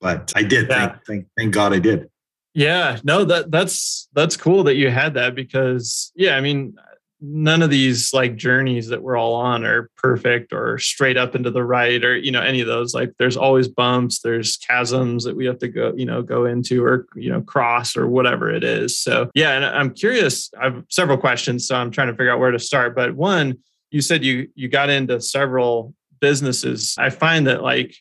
But 0.00 0.32
I 0.36 0.42
did. 0.42 0.68
Yeah. 0.68 0.88
Thank, 0.88 1.06
thank, 1.06 1.26
thank 1.36 1.54
God 1.54 1.72
I 1.72 1.78
did. 1.78 2.10
Yeah, 2.52 2.98
no, 3.04 3.24
that 3.26 3.52
that's 3.52 4.08
that's 4.12 4.36
cool 4.36 4.64
that 4.64 4.74
you 4.74 4.90
had 4.90 5.14
that 5.14 5.36
because 5.36 6.10
yeah, 6.16 6.36
I 6.36 6.40
mean, 6.40 6.74
none 7.20 7.62
of 7.62 7.70
these 7.70 8.12
like 8.14 8.36
journeys 8.36 8.88
that 8.88 9.02
we're 9.02 9.16
all 9.16 9.34
on 9.34 9.64
are 9.64 9.90
perfect 9.96 10.52
or 10.52 10.78
straight 10.78 11.16
up 11.16 11.34
into 11.34 11.50
the 11.50 11.62
right 11.62 12.04
or 12.04 12.16
you 12.16 12.32
know 12.32 12.42
any 12.42 12.60
of 12.60 12.66
those. 12.66 12.94
Like 12.94 13.12
there's 13.18 13.36
always 13.36 13.68
bumps 13.68 14.20
there's 14.20 14.56
chasms 14.56 15.24
that 15.24 15.36
we 15.36 15.46
have 15.46 15.58
to 15.58 15.68
go 15.68 15.92
you 15.96 16.06
know 16.06 16.22
go 16.22 16.46
into 16.46 16.84
or 16.84 17.06
you 17.14 17.30
know 17.30 17.42
cross 17.42 17.96
or 17.96 18.08
whatever 18.08 18.50
it 18.50 18.64
is. 18.64 18.98
So 18.98 19.30
yeah 19.34 19.52
and 19.52 19.64
i'm 19.64 19.90
curious 19.92 20.50
i 20.60 20.64
have 20.64 20.84
several 20.88 21.18
questions 21.18 21.66
so 21.66 21.76
i'm 21.76 21.90
trying 21.90 22.08
to 22.08 22.14
figure 22.14 22.32
out 22.32 22.38
where 22.38 22.50
to 22.50 22.58
start. 22.58 22.94
But 22.94 23.14
one 23.14 23.58
you 23.90 24.00
said 24.00 24.24
you 24.24 24.48
you 24.54 24.68
got 24.68 24.88
into 24.88 25.20
several 25.20 25.94
businesses. 26.20 26.94
I 26.98 27.10
find 27.10 27.46
that 27.46 27.62
like 27.62 27.96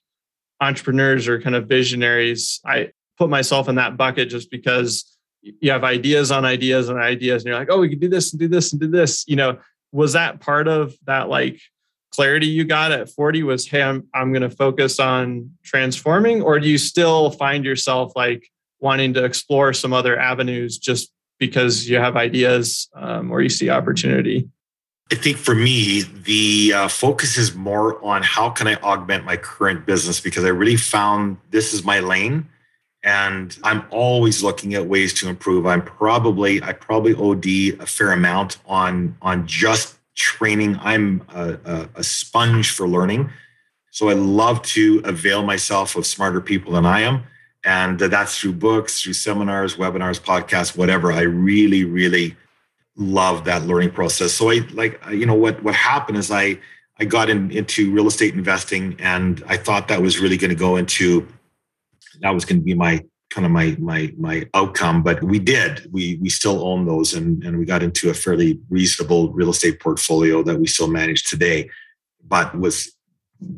entrepreneurs 0.62 1.28
are 1.28 1.42
kind 1.42 1.56
of 1.56 1.68
visionaries. 1.68 2.60
I 2.66 2.92
put 3.18 3.30
myself 3.30 3.70
in 3.70 3.76
that 3.76 3.98
bucket 3.98 4.30
just 4.30 4.52
because 4.52 5.18
you 5.42 5.72
have 5.72 5.84
ideas 5.84 6.32
on 6.32 6.46
ideas 6.46 6.90
and 6.90 7.00
ideas 7.00 7.44
and 7.44 7.50
you're 7.50 7.60
like 7.60 7.70
oh 7.72 7.80
we 7.80 7.90
could 7.90 8.00
do 8.00 8.10
this 8.10 8.32
and 8.32 8.40
do 8.40 8.48
this 8.48 8.72
and 8.72 8.82
do 8.82 8.88
this. 8.88 9.26
You 9.28 9.36
know 9.36 9.58
was 9.92 10.14
that 10.14 10.40
part 10.40 10.68
of 10.68 10.94
that 11.06 11.30
like 11.30 11.60
clarity 12.12 12.48
you 12.48 12.64
got 12.64 12.92
at 12.92 13.10
40 13.10 13.44
was 13.44 13.68
hey 13.68 13.82
i'm, 13.82 14.08
I'm 14.14 14.32
going 14.32 14.42
to 14.42 14.50
focus 14.50 15.00
on 15.00 15.52
transforming 15.64 16.42
or 16.42 16.60
do 16.60 16.68
you 16.68 16.78
still 16.78 17.32
find 17.32 17.64
yourself 17.64 18.14
like 18.16 18.50
wanting 18.80 19.14
to 19.14 19.24
explore 19.24 19.74
some 19.74 19.94
other 19.94 20.18
avenues 20.18 20.78
just 20.78 21.12
because 21.38 21.90
you 21.90 21.98
have 21.98 22.18
ideas 22.18 22.90
um, 22.96 23.32
or 23.32 23.42
you 23.42 23.50
see 23.50 23.70
opportunity? 23.70 24.50
I 25.12 25.16
think 25.16 25.38
for 25.38 25.56
me 25.56 26.02
the 26.02 26.74
uh, 26.74 26.88
focus 26.88 27.38
is 27.38 27.56
more 27.56 28.04
on 28.06 28.22
how 28.22 28.52
can 28.52 28.68
i 28.68 28.76
augment 28.76 29.26
my 29.26 29.38
current 29.38 29.88
business 29.88 30.20
because 30.20 30.46
i 30.46 30.50
really 30.50 30.76
found 30.76 31.38
this 31.50 31.74
is 31.74 31.84
my 31.84 32.00
lane 32.00 32.48
and 33.04 33.58
I'm 33.64 33.84
always 33.92 34.44
looking 34.44 34.74
at 34.74 34.86
ways 34.86 35.14
to 35.16 35.30
improve. 35.30 35.66
I'm 35.66 35.82
probably 35.82 36.62
I 36.62 36.74
probably 36.74 37.14
OD 37.14 37.82
a 37.82 37.86
fair 37.86 38.12
amount 38.12 38.58
on 38.66 39.16
on 39.22 39.48
just 39.48 39.98
training. 40.16 40.78
I'm 40.82 41.24
a, 41.34 41.58
a, 41.64 41.90
a 41.96 42.04
sponge 42.04 42.72
for 42.72 42.88
learning, 42.88 43.30
so 43.92 44.10
I 44.10 44.14
love 44.14 44.62
to 44.64 45.02
avail 45.06 45.44
myself 45.44 45.96
of 45.96 46.06
smarter 46.06 46.42
people 46.42 46.74
than 46.74 46.86
I 46.86 47.02
am, 47.02 47.24
and 47.64 48.00
that's 48.00 48.38
through 48.38 48.54
books, 48.54 49.02
through 49.02 49.14
seminars, 49.14 49.76
webinars, 49.76 50.20
podcasts, 50.20 50.78
whatever. 50.78 51.12
I 51.12 51.22
really 51.22 51.86
really 51.86 52.36
love 52.98 53.46
that 53.46 53.64
learning 53.64 53.92
process. 53.92 54.34
So 54.34 54.52
I 54.52 54.60
like 54.74 55.02
you 55.10 55.26
know 55.26 55.36
what 55.36 55.64
what 55.64 55.76
happened 55.76 56.18
is 56.18 56.32
I 56.32 56.60
I 57.00 57.06
got 57.06 57.30
in, 57.30 57.50
into 57.52 57.92
real 57.94 58.08
estate 58.08 58.34
investing, 58.34 58.98
and 59.00 59.42
I 59.48 59.56
thought 59.56 59.88
that 59.88 60.02
was 60.02 60.20
really 60.20 60.36
going 60.36 60.50
to 60.50 60.56
go 60.56 60.76
into 60.76 61.26
that 62.22 62.32
was 62.32 62.46
going 62.46 62.60
to 62.60 62.66
be 62.66 62.74
my 62.74 63.04
kind 63.30 63.46
of 63.46 63.52
my 63.52 63.76
my 63.80 64.12
my 64.18 64.48
outcome 64.54 65.04
but 65.04 65.22
we 65.24 65.40
did. 65.40 65.88
We 65.92 66.18
we 66.22 66.30
still 66.30 66.66
own 66.68 66.86
those 66.86 67.14
and 67.14 67.44
and 67.44 67.58
we 67.58 67.66
got 67.66 67.84
into 67.84 68.10
a 68.10 68.14
fairly 68.14 68.60
reasonable 68.70 69.32
real 69.34 69.52
estate 69.52 69.80
portfolio 69.80 70.44
that 70.44 70.60
we 70.60 70.68
still 70.68 70.88
manage 70.88 71.24
today. 71.24 71.70
But 72.28 72.58
was 72.58 72.92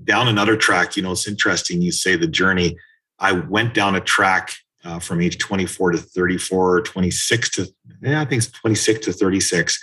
down 0.04 0.28
another 0.28 0.56
track 0.56 0.96
you 0.96 1.02
know 1.02 1.14
it's 1.14 1.28
interesting 1.28 1.82
you 1.82 1.92
say 1.92 2.16
the 2.16 2.28
journey. 2.28 2.78
I 3.20 3.34
went 3.34 3.74
down 3.74 3.96
a 3.96 4.02
track 4.02 4.54
uh, 4.84 5.00
from 5.00 5.22
age 5.22 5.38
24 5.38 5.92
to 5.92 5.98
34 6.00 6.78
or 6.78 6.82
26 6.82 7.50
to 7.52 7.68
yeah, 8.02 8.20
i 8.20 8.26
think 8.26 8.44
it's 8.44 8.52
26 8.52 9.06
to 9.06 9.14
36 9.14 9.80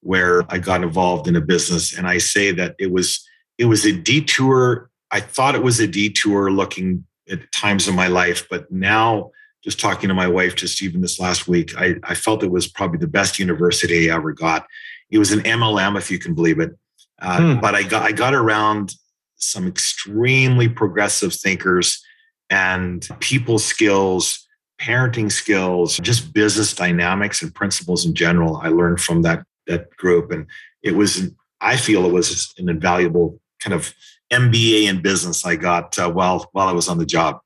where 0.00 0.44
i 0.50 0.58
got 0.58 0.82
involved 0.82 1.26
in 1.26 1.36
a 1.36 1.40
business. 1.40 1.96
And 1.96 2.06
i 2.06 2.18
say 2.18 2.52
that 2.52 2.76
it 2.78 2.92
was 2.92 3.26
it 3.58 3.66
was 3.66 3.84
a 3.86 3.92
detour. 3.92 4.90
I 5.10 5.20
thought 5.20 5.54
it 5.54 5.62
was 5.62 5.78
a 5.78 5.86
detour 5.86 6.50
looking 6.50 7.04
at 7.30 7.50
times 7.52 7.88
in 7.88 7.94
my 7.94 8.08
life. 8.08 8.48
But 8.48 8.70
now, 8.70 9.30
just 9.62 9.78
talking 9.78 10.08
to 10.08 10.14
my 10.14 10.26
wife, 10.26 10.56
just 10.56 10.82
even 10.82 11.00
this 11.00 11.20
last 11.20 11.46
week, 11.46 11.76
I, 11.76 11.94
I 12.02 12.14
felt 12.14 12.42
it 12.42 12.50
was 12.50 12.66
probably 12.66 12.98
the 12.98 13.06
best 13.06 13.38
university 13.38 14.10
I 14.10 14.16
ever 14.16 14.32
got. 14.32 14.66
It 15.10 15.18
was 15.18 15.30
an 15.32 15.40
MLM, 15.40 15.96
if 15.96 16.10
you 16.10 16.18
can 16.18 16.34
believe 16.34 16.58
it. 16.58 16.76
Uh, 17.20 17.54
hmm. 17.54 17.60
But 17.60 17.74
I 17.74 17.84
got 17.84 18.02
I 18.02 18.12
got 18.12 18.34
around 18.34 18.94
some 19.36 19.66
extremely 19.66 20.68
progressive 20.68 21.32
thinkers 21.32 22.02
and 22.50 23.08
people 23.20 23.58
skills, 23.58 24.46
parenting 24.80 25.30
skills, 25.30 25.98
just 25.98 26.32
business 26.32 26.74
dynamics 26.74 27.42
and 27.42 27.54
principles 27.54 28.04
in 28.04 28.14
general. 28.14 28.56
I 28.56 28.68
learned 28.68 29.00
from 29.00 29.22
that 29.22 29.44
that 29.68 29.90
group, 29.96 30.32
and 30.32 30.46
it 30.82 30.96
was 30.96 31.30
I 31.60 31.76
feel 31.76 32.04
it 32.04 32.12
was 32.12 32.52
an 32.58 32.68
invaluable 32.68 33.40
kind 33.62 33.74
of 33.74 33.94
MBA 34.32 34.88
in 34.88 35.02
business 35.02 35.44
I 35.44 35.56
got 35.56 35.98
uh, 35.98 36.10
while 36.10 36.48
while 36.52 36.68
I 36.68 36.72
was 36.72 36.88
on 36.88 36.98
the 36.98 37.06
job. 37.06 37.40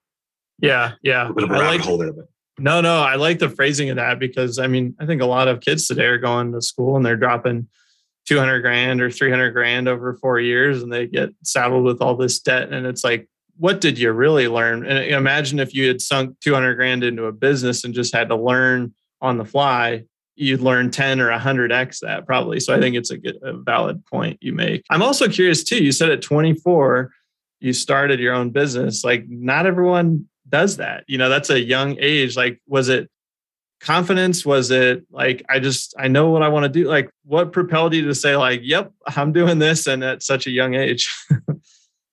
Yeah, 0.59 0.93
yeah. 1.03 1.29
A 1.29 1.33
bit 1.33 1.45
of 1.45 1.51
a 1.51 1.53
rabbit 1.53 1.67
like, 1.67 1.81
hole 1.81 1.99
there, 1.99 2.13
but 2.13 2.27
no, 2.59 2.81
no, 2.81 3.03
I 3.03 3.17
like 3.17 3.39
the 3.39 3.51
phrasing 3.51 3.91
of 3.91 3.97
that 3.97 4.19
because 4.19 4.59
I 4.59 4.67
mean 4.67 4.95
I 4.99 5.07
think 5.07 5.21
a 5.21 5.27
lot 5.27 5.49
of 5.49 5.61
kids 5.61 5.87
today 5.87 6.07
are 6.07 6.19
going 6.19 6.53
to 6.53 6.63
school 6.63 6.97
and 6.97 7.05
they're 7.05 7.17
dropping 7.17 7.69
200 8.27 8.61
grand 8.61 9.01
or 9.01 9.11
300 9.11 9.51
grand 9.51 9.89
over 9.89 10.15
four 10.15 10.41
years 10.41 10.83
and 10.83 10.93
they 10.93 11.07
get 11.07 11.31
saddled 11.45 11.85
with 11.85 12.01
all 12.01 12.17
this 12.17 12.41
debt 12.41 12.73
and 12.73 12.87
it's 12.87 13.05
like 13.05 13.29
what 13.59 13.81
did 13.81 13.99
you 13.99 14.11
really 14.11 14.49
learn 14.49 14.85
and 14.85 14.99
imagine 15.13 15.59
if 15.59 15.75
you 15.75 15.87
had 15.87 16.01
sunk 16.01 16.39
200 16.41 16.75
grand 16.75 17.05
into 17.05 17.27
a 17.27 17.33
business 17.33 17.85
and 17.85 17.95
just 17.95 18.15
had 18.15 18.29
to 18.29 18.37
learn 18.37 18.93
on 19.21 19.39
the 19.39 19.45
fly 19.45 20.03
you'd 20.37 20.61
learn 20.61 20.91
10 20.91 21.21
or 21.21 21.31
100x 21.31 22.01
that 22.01 22.27
probably. 22.27 22.61
So 22.61 22.75
I 22.75 22.81
think 22.81 22.95
it's 22.95 23.11
a 23.11 23.19
good, 23.19 23.39
a 23.43 23.55
valid 23.55 24.05
point 24.07 24.39
you 24.41 24.53
make. 24.53 24.85
I'm 24.91 25.03
also 25.03 25.29
curious 25.29 25.65
too. 25.65 25.83
You 25.83 25.93
said 25.93 26.11
at 26.11 26.23
24, 26.23 27.11
you 27.61 27.73
started 27.73 28.21
your 28.21 28.35
own 28.35 28.51
business. 28.51 29.03
Like 29.03 29.25
not 29.29 29.67
everyone 29.67 30.29
does 30.49 30.77
that. 30.77 31.05
You 31.09 31.19
know, 31.19 31.29
that's 31.29 31.51
a 31.51 31.61
young 31.61 31.97
age. 31.99 32.37
Like, 32.37 32.61
was 32.67 32.89
it 32.89 33.11
confidence? 33.81 34.45
Was 34.45 34.71
it 34.71 35.05
like, 35.11 35.45
I 35.49 35.59
just, 35.59 35.95
I 35.99 36.09
know 36.09 36.31
what 36.31 36.43
I 36.43 36.49
want 36.49 36.65
to 36.65 36.69
do? 36.69 36.87
Like, 36.87 37.11
what 37.25 37.53
propelled 37.53 37.95
you 37.95 38.05
to 38.07 38.15
say, 38.15 38.37
like, 38.37 38.61
yep, 38.63 38.93
I'm 39.07 39.33
doing 39.33 39.59
this 39.59 39.87
and 39.87 40.05
at 40.05 40.23
such 40.23 40.47
a 40.47 40.51
young 40.51 40.75
age? 40.75 41.13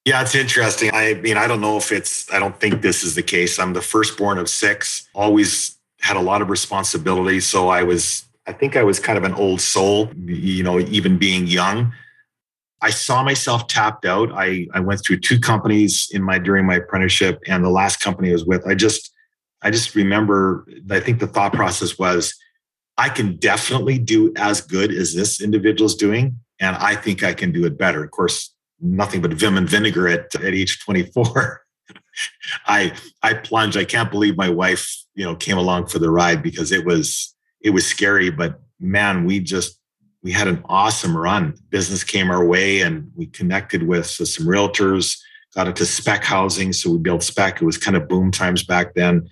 Yeah, 0.05 0.21
it's 0.21 0.35
interesting. 0.35 0.91
I 0.93 1.13
mean, 1.13 1.37
I 1.37 1.47
don't 1.47 1.61
know 1.61 1.77
if 1.77 1.91
it's, 1.93 2.29
I 2.29 2.37
don't 2.37 2.59
think 2.59 2.81
this 2.81 3.03
is 3.03 3.15
the 3.15 3.23
case. 3.23 3.57
I'm 3.57 3.71
the 3.71 3.81
firstborn 3.81 4.37
of 4.37 4.49
six, 4.49 5.07
always 5.13 5.77
had 6.03 6.17
a 6.17 6.22
lot 6.22 6.41
of 6.41 6.50
responsibility. 6.50 7.39
So 7.39 7.69
I 7.69 7.81
was, 7.83 8.25
I 8.45 8.51
think 8.51 8.75
I 8.75 8.83
was 8.83 9.00
kind 9.00 9.17
of 9.17 9.24
an 9.24 9.33
old 9.36 9.62
soul, 9.62 10.12
you 10.17 10.62
know, 10.62 10.77
even 10.77 11.17
being 11.17 11.48
young. 11.48 11.93
I 12.81 12.89
saw 12.89 13.24
myself 13.24 13.67
tapped 13.67 14.03
out. 14.05 14.29
I, 14.33 14.67
I 14.74 14.81
went 14.81 15.01
through 15.01 15.22
two 15.22 15.39
companies 15.39 16.10
in 16.12 16.22
my 16.22 16.39
during 16.39 16.65
my 16.65 16.75
apprenticeship, 16.75 17.41
and 17.48 17.63
the 17.63 17.69
last 17.69 18.01
company 18.01 18.29
I 18.29 18.33
was 18.33 18.45
with, 18.45 18.67
I 18.67 18.75
just 18.75 19.12
I 19.62 19.72
just 19.72 19.95
remember 19.95 20.67
I 20.91 21.00
think 21.00 21.19
the 21.19 21.27
thought 21.27 21.53
process 21.53 21.98
was 21.98 22.36
I 22.98 23.07
can 23.07 23.38
definitely 23.38 23.98
do 23.98 24.33
as 24.36 24.60
good 24.60 24.93
as 24.93 25.15
this 25.15 25.39
individual's 25.39 25.95
doing, 25.95 26.38
and 26.60 26.75
I 26.75 26.98
think 26.98 27.24
I 27.24 27.33
can 27.33 27.53
do 27.53 27.65
it 27.65 27.77
better. 27.77 28.03
Of 28.03 28.12
course, 28.12 28.53
nothing 28.81 29.22
but 29.22 29.31
vim 29.31 29.57
and 29.57 29.69
vinegar 29.69 30.10
at, 30.10 30.36
at 30.36 30.53
age 30.53 30.83
24. 30.83 31.62
I 32.65 32.93
I 33.22 33.34
plunged. 33.34 33.77
I 33.77 33.86
can't 33.86 34.12
believe 34.12 34.38
my 34.38 34.50
wife, 34.50 34.96
you 35.15 35.25
know, 35.25 35.36
came 35.36 35.58
along 35.58 35.88
for 35.88 36.00
the 36.00 36.10
ride 36.10 36.43
because 36.43 36.72
it 36.72 36.86
was 36.86 37.36
it 37.62 37.72
was 37.72 37.86
scary. 37.86 38.29
But 38.29 38.60
man, 38.79 39.25
we 39.25 39.39
just 39.39 39.79
we 40.22 40.32
had 40.32 40.48
an 40.48 40.63
awesome 40.65 41.15
run. 41.15 41.55
Business 41.70 42.03
came 42.03 42.32
our 42.32 42.46
way, 42.46 42.82
and 42.82 43.12
we 43.15 43.27
connected 43.27 43.84
with 43.84 44.05
some 44.05 44.48
realtors. 44.48 45.17
Got 45.55 45.67
into 45.67 45.86
spec 45.86 46.24
housing, 46.24 46.74
so 46.74 46.91
we 46.91 46.98
built 46.98 47.22
spec. 47.22 47.62
It 47.62 47.65
was 47.65 47.77
kind 47.77 47.96
of 47.96 48.08
boom 48.08 48.32
times 48.32 48.63
back 48.63 48.96
then. 48.96 49.29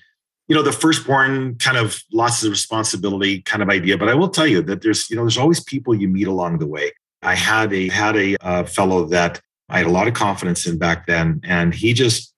You 0.47 0.55
know, 0.55 0.61
the 0.61 0.71
firstborn 0.71 1.55
kind 1.55 1.77
of 1.77 1.99
lots 2.13 2.43
of 2.43 2.51
responsibility 2.51 3.41
kind 3.41 3.63
of 3.63 3.69
idea. 3.69 3.97
But 3.97 4.09
I 4.09 4.13
will 4.13 4.29
tell 4.29 4.45
you 4.45 4.61
that 4.63 4.81
there's 4.81 5.09
you 5.09 5.15
know 5.15 5.23
there's 5.23 5.37
always 5.37 5.61
people 5.61 5.95
you 5.95 6.07
meet 6.07 6.27
along 6.27 6.59
the 6.59 6.67
way. 6.67 6.91
I 7.23 7.35
had 7.35 7.73
a 7.73 7.89
had 7.89 8.15
a 8.17 8.35
uh, 8.37 8.63
fellow 8.65 9.05
that 9.05 9.41
I 9.69 9.79
had 9.79 9.87
a 9.87 9.91
lot 9.91 10.07
of 10.07 10.13
confidence 10.13 10.67
in 10.67 10.77
back 10.77 11.07
then, 11.07 11.39
and 11.43 11.73
he 11.73 11.93
just 11.93 12.30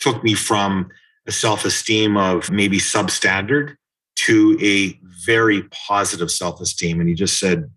took 0.00 0.24
me 0.24 0.34
from 0.34 0.90
a 1.26 1.32
self 1.32 1.64
esteem 1.64 2.16
of 2.16 2.50
maybe 2.50 2.78
substandard 2.78 3.76
to 4.16 4.58
a 4.60 4.98
very 5.24 5.62
positive 5.70 6.30
self 6.30 6.60
esteem. 6.60 7.00
And 7.00 7.08
he 7.08 7.14
just 7.14 7.38
said, 7.38 7.70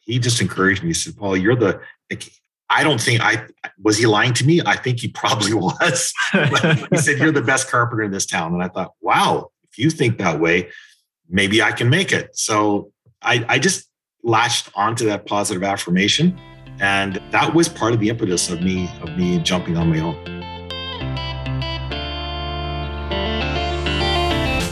he 0.00 0.18
just 0.18 0.40
encouraged 0.40 0.82
me. 0.82 0.88
He 0.88 0.94
said, 0.94 1.16
Paul, 1.16 1.36
you're 1.36 1.56
the, 1.56 1.80
I 2.70 2.82
don't 2.82 3.00
think 3.00 3.20
I 3.20 3.46
was 3.82 3.98
he 3.98 4.06
lying 4.06 4.34
to 4.34 4.44
me. 4.44 4.60
I 4.64 4.76
think 4.76 5.00
he 5.00 5.08
probably 5.08 5.54
was. 5.54 6.12
he 6.90 6.98
said, 6.98 7.18
You're 7.18 7.32
the 7.32 7.42
best 7.42 7.70
carpenter 7.70 8.02
in 8.02 8.10
this 8.10 8.26
town. 8.26 8.52
And 8.52 8.62
I 8.62 8.68
thought, 8.68 8.92
wow, 9.00 9.50
if 9.70 9.78
you 9.78 9.90
think 9.90 10.18
that 10.18 10.40
way, 10.40 10.68
maybe 11.28 11.62
I 11.62 11.72
can 11.72 11.88
make 11.88 12.12
it. 12.12 12.36
So 12.36 12.92
I, 13.22 13.44
I 13.48 13.58
just 13.58 13.88
latched 14.22 14.70
onto 14.74 15.06
that 15.06 15.26
positive 15.26 15.62
affirmation. 15.62 16.38
And 16.80 17.20
that 17.30 17.54
was 17.54 17.68
part 17.68 17.92
of 17.92 18.00
the 18.00 18.08
impetus 18.08 18.50
of 18.50 18.62
me 18.62 18.88
of 19.00 19.16
me 19.16 19.38
jumping 19.40 19.76
on 19.76 19.90
my 19.90 20.00
own. 20.00 20.37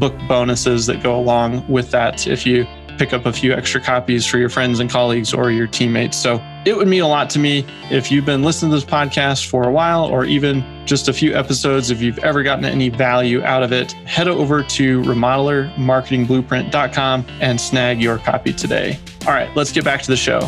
book 0.00 0.14
bonuses 0.26 0.86
that 0.86 1.02
go 1.02 1.18
along 1.18 1.66
with 1.68 1.90
that 1.92 2.26
if 2.26 2.46
you 2.46 2.66
pick 3.00 3.12
up 3.14 3.24
a 3.24 3.32
few 3.32 3.54
extra 3.54 3.80
copies 3.80 4.26
for 4.26 4.36
your 4.36 4.50
friends 4.50 4.78
and 4.78 4.90
colleagues 4.90 5.32
or 5.32 5.50
your 5.50 5.66
teammates. 5.66 6.18
So 6.18 6.38
it 6.66 6.76
would 6.76 6.86
mean 6.86 7.00
a 7.00 7.08
lot 7.08 7.30
to 7.30 7.38
me 7.38 7.64
if 7.90 8.12
you've 8.12 8.26
been 8.26 8.42
listening 8.42 8.70
to 8.72 8.76
this 8.76 8.84
podcast 8.84 9.46
for 9.46 9.66
a 9.66 9.72
while 9.72 10.04
or 10.04 10.26
even 10.26 10.62
just 10.84 11.08
a 11.08 11.14
few 11.14 11.34
episodes. 11.34 11.90
If 11.90 12.02
you've 12.02 12.18
ever 12.18 12.42
gotten 12.42 12.66
any 12.66 12.90
value 12.90 13.42
out 13.42 13.62
of 13.62 13.72
it, 13.72 13.92
head 13.92 14.28
over 14.28 14.62
to 14.62 15.00
remodelermarketingblueprint.com 15.02 17.26
and 17.40 17.58
snag 17.58 18.02
your 18.02 18.18
copy 18.18 18.52
today. 18.52 18.98
All 19.26 19.32
right, 19.32 19.48
let's 19.56 19.72
get 19.72 19.84
back 19.84 20.02
to 20.02 20.10
the 20.10 20.16
show. 20.16 20.40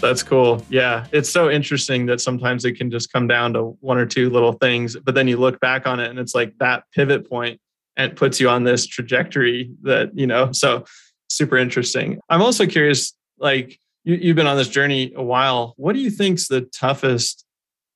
That's 0.00 0.22
cool. 0.22 0.64
Yeah. 0.70 1.06
It's 1.12 1.28
so 1.28 1.50
interesting 1.50 2.06
that 2.06 2.20
sometimes 2.20 2.64
it 2.64 2.72
can 2.72 2.90
just 2.90 3.12
come 3.12 3.26
down 3.26 3.52
to 3.54 3.76
one 3.80 3.98
or 3.98 4.06
two 4.06 4.30
little 4.30 4.52
things, 4.52 4.96
but 4.96 5.14
then 5.14 5.26
you 5.26 5.36
look 5.36 5.58
back 5.60 5.86
on 5.86 6.00
it 6.00 6.08
and 6.08 6.18
it's 6.18 6.34
like 6.34 6.56
that 6.58 6.84
pivot 6.94 7.28
point 7.28 7.60
and 7.96 8.16
puts 8.16 8.38
you 8.38 8.48
on 8.48 8.62
this 8.62 8.86
trajectory 8.86 9.70
that, 9.82 10.16
you 10.16 10.26
know, 10.26 10.52
so 10.52 10.84
super 11.28 11.56
interesting. 11.56 12.20
I'm 12.28 12.42
also 12.42 12.66
curious, 12.66 13.12
like 13.38 13.78
you, 14.04 14.14
you've 14.16 14.36
been 14.36 14.46
on 14.46 14.56
this 14.56 14.68
journey 14.68 15.12
a 15.14 15.22
while. 15.22 15.74
What 15.76 15.94
do 15.94 16.00
you 16.00 16.10
think's 16.10 16.48
the 16.48 16.62
toughest 16.62 17.44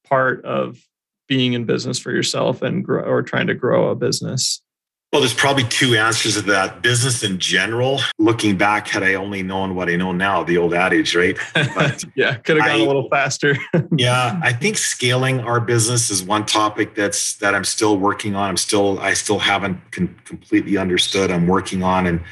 part 0.05 0.45
of 0.45 0.79
being 1.29 1.53
in 1.53 1.65
business 1.65 1.99
for 1.99 2.11
yourself 2.11 2.63
and 2.63 2.85
grow 2.85 3.05
or 3.05 3.23
trying 3.23 3.47
to 3.47 3.55
grow 3.55 3.89
a 3.89 3.95
business? 3.95 4.61
Well, 5.13 5.21
there's 5.21 5.35
probably 5.35 5.65
two 5.65 5.95
answers 5.95 6.37
to 6.37 6.43
that. 6.43 6.81
Business 6.81 7.23
in 7.23 7.39
general, 7.39 8.01
looking 8.19 8.57
back, 8.57 8.89
had 8.89 9.03
I 9.03 9.13
only 9.13 9.43
known 9.43 9.75
what 9.75 9.91
I 9.91 9.97
know 9.97 10.13
now, 10.13 10.43
the 10.43 10.57
old 10.57 10.73
adage, 10.73 11.15
right? 11.15 11.37
But 11.53 12.03
yeah, 12.15 12.37
could 12.37 12.57
have 12.57 12.65
gone 12.65 12.81
I, 12.81 12.83
a 12.83 12.87
little 12.87 13.11
faster. 13.11 13.55
yeah, 13.97 14.41
I 14.43 14.55
think 14.55 14.79
scaling 14.79 15.41
our 15.41 15.61
business 15.61 16.09
is 16.09 16.23
one 16.23 16.47
topic 16.47 16.95
that's 16.95 17.35
that 17.37 17.55
I'm 17.55 17.65
still 17.65 17.99
working 17.99 18.35
on. 18.35 18.49
I'm 18.49 18.57
still 18.57 18.99
I 19.01 19.13
still 19.13 19.39
haven't 19.39 19.79
con- 19.93 20.19
completely 20.25 20.79
understood. 20.79 21.31
I'm 21.31 21.47
working 21.47 21.83
on 21.83 22.07
and 22.07 22.23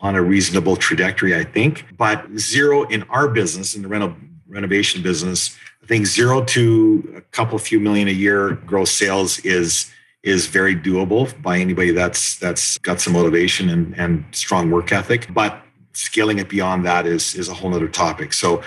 on 0.00 0.14
a 0.16 0.22
reasonable 0.22 0.76
trajectory, 0.76 1.36
I 1.36 1.44
think. 1.44 1.84
But 1.98 2.26
zero 2.38 2.84
in 2.84 3.02
our 3.10 3.28
business, 3.28 3.74
in 3.76 3.82
the 3.82 3.88
rental 3.88 4.14
renovation 4.48 5.02
business, 5.02 5.58
I 5.82 5.86
think 5.86 6.06
zero 6.06 6.42
to 6.42 7.12
a 7.18 7.20
couple 7.20 7.58
few 7.58 7.80
million 7.80 8.08
a 8.08 8.12
year 8.12 8.52
gross 8.52 8.92
sales 8.92 9.40
is 9.40 9.92
is 10.22 10.46
very 10.46 10.76
doable 10.76 11.40
by 11.42 11.58
anybody 11.58 11.92
that's 11.92 12.38
that's 12.38 12.78
got 12.78 13.00
some 13.00 13.14
motivation 13.14 13.70
and, 13.70 13.98
and 13.98 14.24
strong 14.32 14.70
work 14.70 14.92
ethic. 14.92 15.32
But 15.32 15.60
scaling 15.92 16.38
it 16.38 16.48
beyond 16.48 16.84
that 16.86 17.06
is 17.06 17.34
is 17.34 17.48
a 17.48 17.54
whole 17.54 17.74
other 17.74 17.88
topic. 17.88 18.32
So 18.32 18.62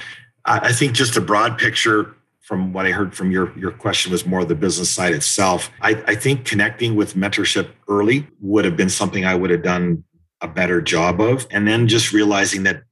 I 0.45 0.73
think 0.73 0.93
just 0.93 1.15
a 1.15 1.21
broad 1.21 1.57
picture 1.57 2.15
from 2.41 2.73
what 2.73 2.85
I 2.85 2.91
heard 2.91 3.15
from 3.15 3.31
your 3.31 3.57
your 3.57 3.71
question 3.71 4.11
was 4.11 4.25
more 4.25 4.43
the 4.43 4.55
business 4.55 4.91
side 4.91 5.13
itself. 5.13 5.71
I, 5.81 6.03
I 6.07 6.15
think 6.15 6.45
connecting 6.45 6.95
with 6.95 7.15
mentorship 7.15 7.69
early 7.87 8.27
would 8.41 8.65
have 8.65 8.75
been 8.75 8.89
something 8.89 9.25
I 9.25 9.35
would 9.35 9.49
have 9.49 9.63
done 9.63 10.03
a 10.41 10.47
better 10.47 10.81
job 10.81 11.21
of. 11.21 11.47
And 11.49 11.67
then 11.67 11.87
just 11.87 12.11
realizing 12.11 12.63
that 12.63 12.83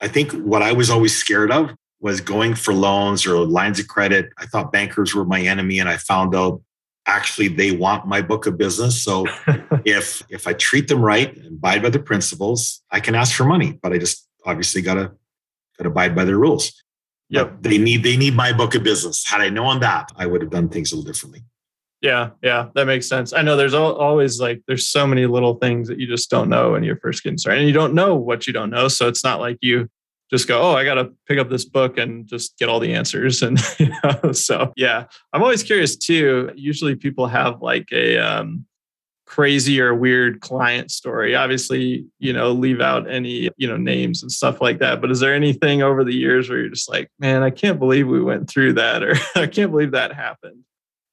I 0.00 0.08
think 0.08 0.32
what 0.32 0.62
I 0.62 0.72
was 0.72 0.88
always 0.88 1.16
scared 1.16 1.50
of 1.50 1.74
was 2.00 2.20
going 2.20 2.54
for 2.54 2.72
loans 2.72 3.26
or 3.26 3.44
lines 3.44 3.80
of 3.80 3.88
credit. 3.88 4.30
I 4.38 4.46
thought 4.46 4.72
bankers 4.72 5.14
were 5.14 5.24
my 5.24 5.40
enemy, 5.40 5.80
and 5.80 5.88
I 5.88 5.96
found 5.96 6.34
out 6.34 6.62
actually 7.06 7.48
they 7.48 7.72
want 7.72 8.06
my 8.06 8.22
book 8.22 8.46
of 8.46 8.56
business. 8.56 9.00
So 9.02 9.26
if 9.84 10.22
if 10.30 10.46
i 10.46 10.52
treat 10.52 10.88
them 10.88 11.00
right 11.00 11.34
and 11.36 11.46
abide 11.46 11.82
by 11.82 11.90
the 11.90 11.98
principles 11.98 12.82
i 12.90 13.00
can 13.00 13.14
ask 13.14 13.34
for 13.34 13.44
money 13.44 13.78
but 13.82 13.92
i 13.92 13.98
just 13.98 14.28
obviously 14.44 14.82
gotta 14.82 15.12
gotta 15.78 15.90
abide 15.90 16.14
by 16.14 16.24
their 16.24 16.38
rules. 16.38 16.82
Yep. 17.30 17.62
but 17.62 17.70
they 17.70 17.78
need 17.78 18.02
they 18.02 18.16
need 18.16 18.34
my 18.34 18.52
book 18.52 18.74
of 18.74 18.82
business. 18.82 19.26
Had 19.26 19.40
i 19.40 19.48
known 19.48 19.80
that 19.80 20.10
i 20.16 20.26
would 20.26 20.42
have 20.42 20.50
done 20.50 20.68
things 20.68 20.92
a 20.92 20.96
little 20.96 21.10
differently. 21.10 21.44
Yeah 22.00 22.30
yeah 22.42 22.68
that 22.74 22.86
makes 22.86 23.08
sense. 23.08 23.32
I 23.32 23.42
know 23.42 23.56
there's 23.56 23.74
always 23.74 24.40
like 24.40 24.62
there's 24.66 24.88
so 24.88 25.06
many 25.06 25.26
little 25.26 25.54
things 25.54 25.88
that 25.88 25.98
you 25.98 26.06
just 26.06 26.30
don't 26.30 26.48
know 26.48 26.72
when 26.72 26.82
you're 26.82 26.96
first 26.96 27.22
getting 27.22 27.38
started 27.38 27.60
and 27.60 27.68
you 27.68 27.74
don't 27.74 27.94
know 27.94 28.14
what 28.14 28.46
you 28.46 28.52
don't 28.52 28.70
know 28.70 28.88
so 28.88 29.08
it's 29.08 29.24
not 29.24 29.40
like 29.40 29.58
you 29.60 29.88
just 30.30 30.46
go, 30.46 30.60
oh, 30.62 30.74
I 30.74 30.84
got 30.84 30.94
to 30.94 31.12
pick 31.26 31.38
up 31.38 31.50
this 31.50 31.64
book 31.64 31.98
and 31.98 32.26
just 32.26 32.56
get 32.58 32.68
all 32.68 32.80
the 32.80 32.94
answers. 32.94 33.42
And 33.50 33.58
you 33.78 33.90
know, 34.04 34.32
so 34.32 34.72
yeah, 34.76 35.06
I'm 35.32 35.42
always 35.42 35.62
curious 35.62 35.96
too. 35.96 36.52
Usually 36.54 36.94
people 36.94 37.26
have 37.26 37.62
like 37.62 37.88
a 37.90 38.18
um, 38.18 38.66
crazy 39.26 39.80
or 39.80 39.94
weird 39.94 40.40
client 40.40 40.90
story. 40.90 41.34
Obviously, 41.34 42.04
you 42.18 42.32
know, 42.32 42.52
leave 42.52 42.80
out 42.80 43.10
any 43.10 43.48
you 43.56 43.66
know 43.66 43.76
names 43.76 44.22
and 44.22 44.30
stuff 44.30 44.60
like 44.60 44.78
that. 44.80 45.00
But 45.00 45.10
is 45.10 45.20
there 45.20 45.34
anything 45.34 45.82
over 45.82 46.04
the 46.04 46.14
years 46.14 46.48
where 46.48 46.58
you're 46.58 46.68
just 46.68 46.88
like, 46.88 47.10
man, 47.18 47.42
I 47.42 47.50
can't 47.50 47.78
believe 47.78 48.06
we 48.08 48.22
went 48.22 48.48
through 48.48 48.74
that, 48.74 49.02
or 49.02 49.14
I 49.36 49.46
can't 49.46 49.70
believe 49.70 49.92
that 49.92 50.12
happened? 50.12 50.64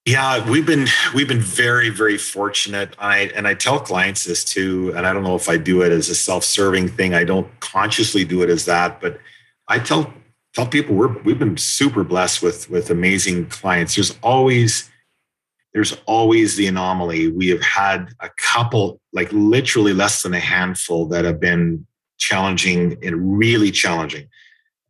Yeah, 0.07 0.49
we've 0.49 0.65
been 0.65 0.87
we've 1.13 1.27
been 1.27 1.41
very 1.41 1.89
very 1.89 2.17
fortunate. 2.17 2.95
I 2.97 3.29
and 3.35 3.45
I 3.45 3.53
tell 3.55 3.77
clients 3.77 4.23
this 4.23 4.45
too, 4.45 4.93
and 4.95 5.05
I 5.05 5.11
don't 5.11 5.23
know 5.23 5.35
if 5.35 5.49
I 5.49 5.57
do 5.57 5.81
it 5.81 5.91
as 5.91 6.07
a 6.07 6.15
self-serving 6.15 6.87
thing. 6.87 7.13
I 7.13 7.25
don't 7.25 7.47
consciously 7.59 8.23
do 8.23 8.41
it 8.41 8.49
as 8.49 8.63
that, 8.63 9.01
but 9.01 9.19
I 9.67 9.79
tell 9.79 10.13
tell 10.53 10.65
people 10.65 10.95
we're 10.95 11.21
we've 11.23 11.37
been 11.37 11.57
super 11.57 12.05
blessed 12.05 12.41
with 12.41 12.69
with 12.69 12.89
amazing 12.89 13.47
clients. 13.47 13.95
There's 13.95 14.17
always 14.23 14.89
there's 15.73 15.97
always 16.05 16.55
the 16.55 16.67
anomaly. 16.67 17.27
We 17.27 17.49
have 17.49 17.61
had 17.61 18.07
a 18.21 18.29
couple, 18.37 19.01
like 19.11 19.27
literally 19.33 19.93
less 19.93 20.21
than 20.21 20.33
a 20.33 20.39
handful, 20.39 21.05
that 21.07 21.25
have 21.25 21.41
been 21.41 21.85
challenging 22.17 22.97
and 23.03 23.37
really 23.37 23.71
challenging. 23.71 24.29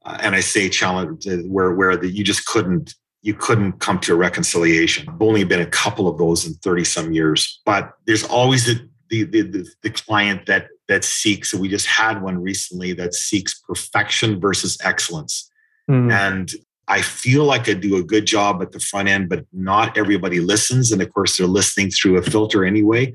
Uh, 0.05 0.19
and 0.21 0.35
I 0.35 0.41
say 0.41 0.69
challenge 0.69 1.25
where 1.47 1.73
where 1.73 1.97
the, 1.97 2.07
you 2.07 2.23
just 2.23 2.45
couldn't 2.45 2.93
you 3.21 3.33
couldn't 3.33 3.73
come 3.73 3.99
to 3.99 4.13
a 4.13 4.15
reconciliation. 4.15 5.07
I've 5.09 5.21
only 5.21 5.43
been 5.43 5.61
a 5.61 5.65
couple 5.65 6.07
of 6.07 6.17
those 6.17 6.45
in 6.45 6.53
30 6.55 6.83
some 6.83 7.11
years, 7.11 7.61
but 7.65 7.93
there's 8.05 8.23
always 8.23 8.65
the, 8.65 8.87
the, 9.09 9.23
the, 9.23 9.67
the 9.81 9.89
client 9.89 10.45
that, 10.45 10.67
that 10.87 11.03
seeks, 11.03 11.51
and 11.51 11.61
we 11.61 11.67
just 11.67 11.87
had 11.87 12.21
one 12.21 12.41
recently 12.41 12.93
that 12.93 13.13
seeks 13.13 13.59
perfection 13.59 14.39
versus 14.39 14.77
excellence. 14.83 15.49
Mm. 15.89 16.11
And 16.11 16.51
I 16.87 17.01
feel 17.01 17.43
like 17.43 17.67
I 17.67 17.73
do 17.73 17.97
a 17.97 18.03
good 18.03 18.25
job 18.25 18.61
at 18.61 18.71
the 18.71 18.79
front 18.79 19.09
end, 19.09 19.29
but 19.29 19.45
not 19.51 19.97
everybody 19.97 20.39
listens. 20.39 20.91
And 20.91 21.01
of 21.01 21.13
course, 21.13 21.37
they're 21.37 21.47
listening 21.47 21.91
through 21.91 22.17
a 22.17 22.21
filter 22.21 22.63
anyway. 22.63 23.13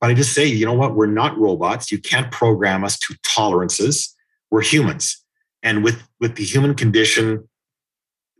But 0.00 0.10
I 0.10 0.14
just 0.14 0.34
say, 0.34 0.46
you 0.46 0.64
know 0.66 0.72
what? 0.72 0.94
We're 0.94 1.06
not 1.06 1.38
robots. 1.38 1.90
You 1.90 1.98
can't 1.98 2.30
program 2.30 2.84
us 2.84 2.98
to 3.00 3.14
tolerances. 3.22 4.14
We're 4.50 4.62
humans. 4.62 5.24
And 5.62 5.82
with, 5.82 6.02
with 6.20 6.36
the 6.36 6.44
human 6.44 6.74
condition, 6.74 7.48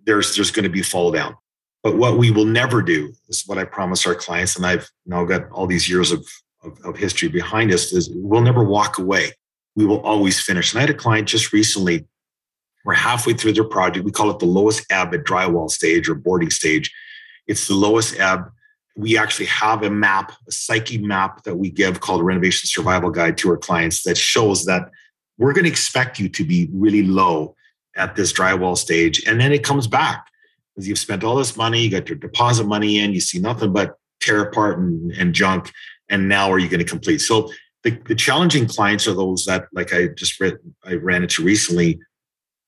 there's 0.05 0.35
there's 0.35 0.51
going 0.51 0.65
to 0.65 0.71
be 0.71 0.83
fall 0.83 1.11
down. 1.11 1.37
But 1.83 1.97
what 1.97 2.17
we 2.17 2.31
will 2.31 2.45
never 2.45 2.81
do 2.81 3.13
is 3.29 3.43
what 3.47 3.59
I 3.59 3.65
promise 3.65 4.07
our 4.07 4.15
clients, 4.15 4.57
and 4.57 4.65
I've 4.65 4.89
now 5.05 5.25
got 5.25 5.51
all 5.51 5.67
these 5.67 5.89
years 5.89 6.13
of, 6.13 6.27
of, 6.63 6.79
of 6.85 6.97
history 6.97 7.29
behind 7.29 7.73
us, 7.73 7.93
is 7.93 8.09
we'll 8.15 8.41
never 8.41 8.63
walk 8.63 8.99
away. 8.99 9.33
We 9.75 9.85
will 9.85 10.01
always 10.03 10.41
finish. 10.41 10.73
And 10.73 10.79
I 10.79 10.83
had 10.83 10.91
a 10.91 10.95
client 10.95 11.29
just 11.29 11.53
recently, 11.53 12.07
we're 12.85 12.95
halfway 12.95 13.35
through 13.35 13.55
their 13.55 13.65
project. 13.65 14.05
We 14.05 14.13
call 14.13 14.31
it 14.31 14.39
the 14.39 14.47
lowest 14.47 14.87
ebb 14.91 15.15
at 15.15 15.25
drywall 15.25 15.71
stage 15.71 16.09
or 16.09 16.15
boarding 16.15 16.51
stage. 16.51 16.93
It's 17.49 17.67
the 17.67 17.75
lowest 17.75 18.19
ebb. 18.19 18.51
We 18.97 19.17
actually 19.17 19.47
have 19.47 19.83
a 19.83 19.91
map, 19.91 20.33
a 20.47 20.53
psyche 20.53 20.99
map 20.99 21.43
that 21.45 21.57
we 21.57 21.71
give 21.71 22.01
called 22.01 22.23
renovation 22.23 22.69
survival 22.69 23.11
guide 23.11 23.39
to 23.39 23.51
our 23.51 23.57
clients 23.57 24.03
that 24.03 24.17
shows 24.17 24.67
that 24.67 24.91
we're 25.39 25.53
going 25.53 25.65
to 25.65 25.71
expect 25.71 26.19
you 26.19 26.29
to 26.29 26.45
be 26.45 26.69
really 26.73 27.03
low 27.03 27.57
at 27.97 28.17
this 28.17 28.33
drywall 28.33 28.77
stage. 28.77 29.23
And 29.27 29.41
then 29.41 29.53
it 29.53 29.65
comes 29.65 29.87
back 29.87 30.27
because 30.75 30.89
you've 30.89 30.99
spent 30.99 31.25
all 31.25 31.37
this 31.37 31.57
money, 31.57 31.83
you 31.83 31.91
got 31.91 32.09
your 32.09 32.19
deposit 32.19 32.65
money 32.65 32.99
in, 32.99 33.13
you 33.13 33.21
see 33.21 33.39
nothing 33.39 33.73
but 33.73 33.97
tear 34.21 34.43
apart 34.43 34.79
and, 34.79 35.13
and 35.13 35.35
junk. 35.35 35.71
And 36.09 36.29
now 36.29 36.51
are 36.51 36.59
you 36.59 36.69
going 36.69 36.81
to 36.81 36.89
complete? 36.89 37.19
So 37.19 37.51
the, 37.83 37.91
the 38.07 38.15
challenging 38.15 38.67
clients 38.67 39.07
are 39.07 39.15
those 39.15 39.45
that, 39.45 39.67
like 39.73 39.93
I 39.93 40.09
just 40.09 40.41
read, 40.41 40.59
I 40.85 40.95
ran 40.95 41.23
into 41.23 41.43
recently, 41.43 42.01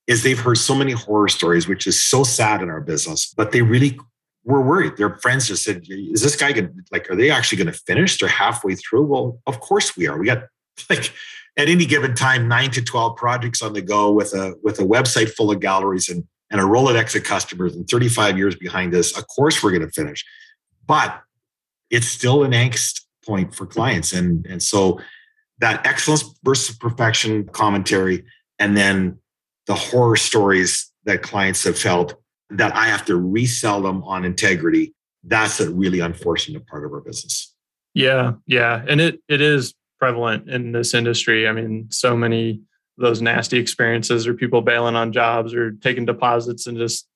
is 0.07 0.23
they've 0.23 0.39
heard 0.39 0.59
so 0.59 0.75
many 0.75 0.93
horror 0.93 1.29
stories, 1.29 1.67
which 1.67 1.87
is 1.87 2.03
so 2.03 2.25
sad 2.25 2.63
in 2.63 2.69
our 2.69 2.81
business, 2.81 3.33
but 3.35 3.53
they 3.53 3.63
really 3.63 3.99
were 4.45 4.61
worried. 4.61 4.97
Their 4.97 5.17
friends 5.17 5.49
just 5.49 5.65
said, 5.65 5.85
is 5.89 6.21
this 6.21 6.37
guy 6.37 6.53
going 6.53 6.67
to, 6.67 6.75
like, 6.93 7.11
are 7.11 7.17
they 7.17 7.31
actually 7.31 7.59
going 7.59 7.73
to 7.73 7.81
finish? 7.87 8.19
They're 8.19 8.29
halfway 8.29 8.75
through. 8.75 9.07
Well, 9.07 9.41
of 9.47 9.61
course 9.61 9.97
we 9.97 10.07
are. 10.07 10.19
We 10.19 10.27
got 10.27 10.45
like 10.91 11.13
at 11.57 11.69
any 11.69 11.87
given 11.87 12.15
time 12.15 12.49
nine 12.49 12.71
to 12.73 12.83
12 12.83 13.17
projects 13.17 13.63
on 13.63 13.73
the 13.73 13.83
go 13.83 14.11
with 14.11 14.35
a 14.35 14.55
with 14.63 14.79
a 14.81 14.85
website 14.85 15.31
full 15.31 15.51
of 15.51 15.61
galleries 15.61 16.09
and, 16.09 16.25
and 16.51 16.61
a 16.61 16.65
Rolodex 16.65 17.15
of 17.15 17.25
customers 17.25 17.75
and 17.75 17.89
35 17.89 18.37
years 18.37 18.57
behind 18.57 18.95
us. 18.95 19.17
Of 19.17 19.27
course, 19.29 19.63
we're 19.63 19.71
going 19.71 19.83
to 19.83 19.91
finish. 19.91 20.25
But 20.87 21.21
it's 21.91 22.09
still 22.09 22.43
an 22.43 22.53
angst 22.53 23.03
point 23.25 23.55
for 23.55 23.67
clients. 23.67 24.13
And, 24.13 24.47
and 24.47 24.63
so 24.63 25.01
that 25.59 25.87
excellence 25.87 26.25
versus 26.43 26.77
perfection 26.77 27.45
commentary, 27.49 28.25
and 28.59 28.77
then 28.77 29.19
the 29.67 29.75
horror 29.75 30.17
stories 30.17 30.91
that 31.05 31.23
clients 31.23 31.65
have 31.65 31.79
felt 31.79 32.15
that 32.51 32.75
I 32.75 32.87
have 32.87 33.05
to 33.07 33.17
resell 33.17 33.81
them 33.83 34.03
on 34.05 34.25
integrity. 34.25 34.95
That's 35.23 35.61
a 35.61 35.71
really 35.71 36.01
unfortunate 36.01 36.67
part 36.67 36.85
of 36.85 36.93
our 36.93 37.01
business. 37.01 37.55
Yeah, 37.95 38.35
yeah, 38.47 38.85
and 38.89 39.01
it 39.01 39.21
it 39.29 39.41
is 39.41 39.75
prevalent 40.05 40.51
in 40.51 40.73
this 40.73 40.93
industry. 40.93 41.49
I 41.49 41.53
mean, 41.53 41.87
so 41.91 42.15
many 42.15 42.61
those 42.99 43.23
nasty 43.23 43.59
experiences 43.59 44.27
or 44.27 44.35
people 44.35 44.61
bailing 44.61 44.97
on 44.97 45.13
jobs 45.13 45.55
or 45.55 45.73
taking 45.73 46.05
deposits 46.05 46.67
and 46.67 46.77
just 46.77 47.09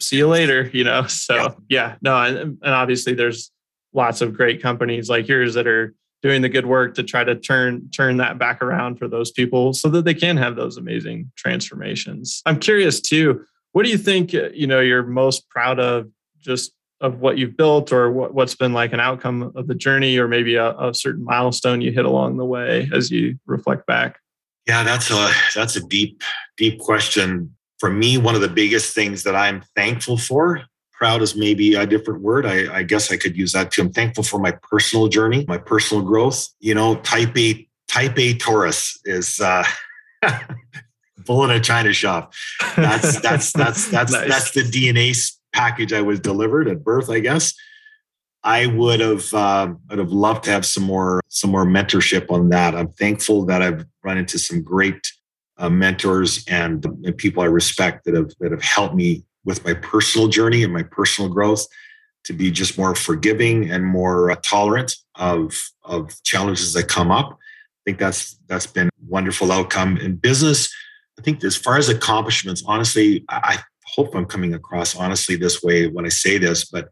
see 0.00 0.16
you 0.16 0.26
later, 0.26 0.68
you 0.72 0.82
know. 0.82 1.02
So 1.08 1.36
yeah, 1.36 1.52
yeah 1.68 1.94
no, 2.02 2.16
and, 2.16 2.58
and 2.60 2.74
obviously 2.74 3.14
there's 3.14 3.52
lots 3.92 4.20
of 4.20 4.34
great 4.34 4.60
companies 4.60 5.08
like 5.08 5.28
yours 5.28 5.54
that 5.54 5.68
are 5.68 5.94
doing 6.22 6.42
the 6.42 6.48
good 6.48 6.66
work 6.66 6.96
to 6.96 7.04
try 7.04 7.22
to 7.22 7.36
turn 7.36 7.88
turn 7.90 8.16
that 8.16 8.36
back 8.36 8.60
around 8.60 8.98
for 8.98 9.06
those 9.06 9.30
people 9.30 9.72
so 9.72 9.88
that 9.90 10.04
they 10.04 10.14
can 10.14 10.36
have 10.36 10.56
those 10.56 10.76
amazing 10.76 11.30
transformations. 11.36 12.42
I'm 12.46 12.58
curious 12.58 13.00
too, 13.00 13.44
what 13.70 13.84
do 13.84 13.90
you 13.90 13.98
think 13.98 14.32
you 14.32 14.66
know 14.66 14.80
you're 14.80 15.04
most 15.04 15.48
proud 15.48 15.78
of 15.78 16.10
just 16.40 16.72
of 17.04 17.20
what 17.20 17.36
you've 17.36 17.56
built 17.56 17.92
or 17.92 18.10
what, 18.10 18.32
what's 18.32 18.54
been 18.54 18.72
like 18.72 18.94
an 18.94 19.00
outcome 19.00 19.52
of 19.54 19.66
the 19.66 19.74
journey 19.74 20.16
or 20.16 20.26
maybe 20.26 20.54
a, 20.54 20.74
a 20.78 20.94
certain 20.94 21.22
milestone 21.22 21.82
you 21.82 21.92
hit 21.92 22.06
along 22.06 22.38
the 22.38 22.46
way 22.46 22.88
as 22.94 23.10
you 23.10 23.38
reflect 23.46 23.86
back? 23.86 24.18
Yeah, 24.66 24.82
that's 24.82 25.10
a 25.10 25.30
that's 25.54 25.76
a 25.76 25.86
deep 25.86 26.22
deep 26.56 26.78
question. 26.80 27.54
For 27.78 27.90
me, 27.90 28.16
one 28.16 28.34
of 28.34 28.40
the 28.40 28.48
biggest 28.48 28.94
things 28.94 29.22
that 29.24 29.36
I'm 29.36 29.62
thankful 29.76 30.16
for 30.16 30.62
proud 30.92 31.20
is 31.20 31.36
maybe 31.36 31.74
a 31.74 31.84
different 31.84 32.22
word. 32.22 32.46
I, 32.46 32.78
I, 32.78 32.82
guess 32.84 33.12
I 33.12 33.16
could 33.16 33.36
use 33.36 33.52
that 33.52 33.72
too. 33.72 33.82
I'm 33.82 33.92
thankful 33.92 34.22
for 34.22 34.38
my 34.38 34.52
personal 34.52 35.08
journey, 35.08 35.44
my 35.46 35.58
personal 35.58 36.02
growth. 36.02 36.48
You 36.60 36.74
know, 36.74 36.94
type 36.96 37.36
A, 37.36 37.68
type 37.88 38.18
A 38.18 38.34
Taurus 38.34 38.98
is 39.04 39.40
uh 39.40 39.64
bull 41.26 41.44
in 41.44 41.50
a 41.50 41.60
china 41.60 41.92
shop. 41.92 42.32
That's 42.76 43.20
that's 43.20 43.52
that's 43.52 43.90
that's 43.90 44.12
nice. 44.12 44.28
that's 44.28 44.50
the 44.52 44.62
DNA 44.62 45.14
package 45.54 45.92
I 45.92 46.02
was 46.02 46.20
delivered 46.20 46.68
at 46.68 46.84
birth, 46.84 47.08
I 47.08 47.20
guess. 47.20 47.54
I 48.42 48.66
would 48.66 49.00
have 49.00 49.32
um, 49.32 49.80
I'd 49.88 49.98
have 49.98 50.12
loved 50.12 50.44
to 50.44 50.50
have 50.50 50.66
some 50.66 50.82
more 50.82 51.22
some 51.28 51.50
more 51.50 51.64
mentorship 51.64 52.30
on 52.30 52.50
that. 52.50 52.74
I'm 52.74 52.88
thankful 52.88 53.46
that 53.46 53.62
I've 53.62 53.86
run 54.02 54.18
into 54.18 54.38
some 54.38 54.62
great 54.62 55.10
uh, 55.56 55.70
mentors 55.70 56.44
and, 56.46 56.84
and 57.04 57.16
people 57.16 57.42
I 57.42 57.46
respect 57.46 58.04
that 58.04 58.14
have 58.14 58.32
that 58.40 58.50
have 58.50 58.62
helped 58.62 58.94
me 58.94 59.24
with 59.44 59.64
my 59.64 59.72
personal 59.72 60.28
journey 60.28 60.62
and 60.62 60.72
my 60.72 60.82
personal 60.82 61.30
growth 61.30 61.66
to 62.24 62.32
be 62.32 62.50
just 62.50 62.76
more 62.76 62.94
forgiving 62.94 63.70
and 63.70 63.84
more 63.84 64.30
uh, 64.30 64.36
tolerant 64.42 64.96
of 65.14 65.70
of 65.82 66.22
challenges 66.22 66.74
that 66.74 66.88
come 66.88 67.10
up. 67.10 67.30
I 67.32 67.80
think 67.86 67.98
that's 67.98 68.36
that's 68.46 68.66
been 68.66 68.88
a 68.88 69.06
wonderful 69.08 69.52
outcome 69.52 69.96
in 69.96 70.16
business. 70.16 70.68
I 71.18 71.22
think 71.22 71.42
as 71.44 71.56
far 71.56 71.78
as 71.78 71.88
accomplishments, 71.88 72.62
honestly, 72.66 73.24
I 73.30 73.62
hope 73.94 74.14
I'm 74.14 74.26
coming 74.26 74.54
across 74.54 74.96
honestly 74.96 75.36
this 75.36 75.62
way 75.62 75.86
when 75.86 76.04
I 76.04 76.08
say 76.08 76.38
this, 76.38 76.64
but 76.64 76.88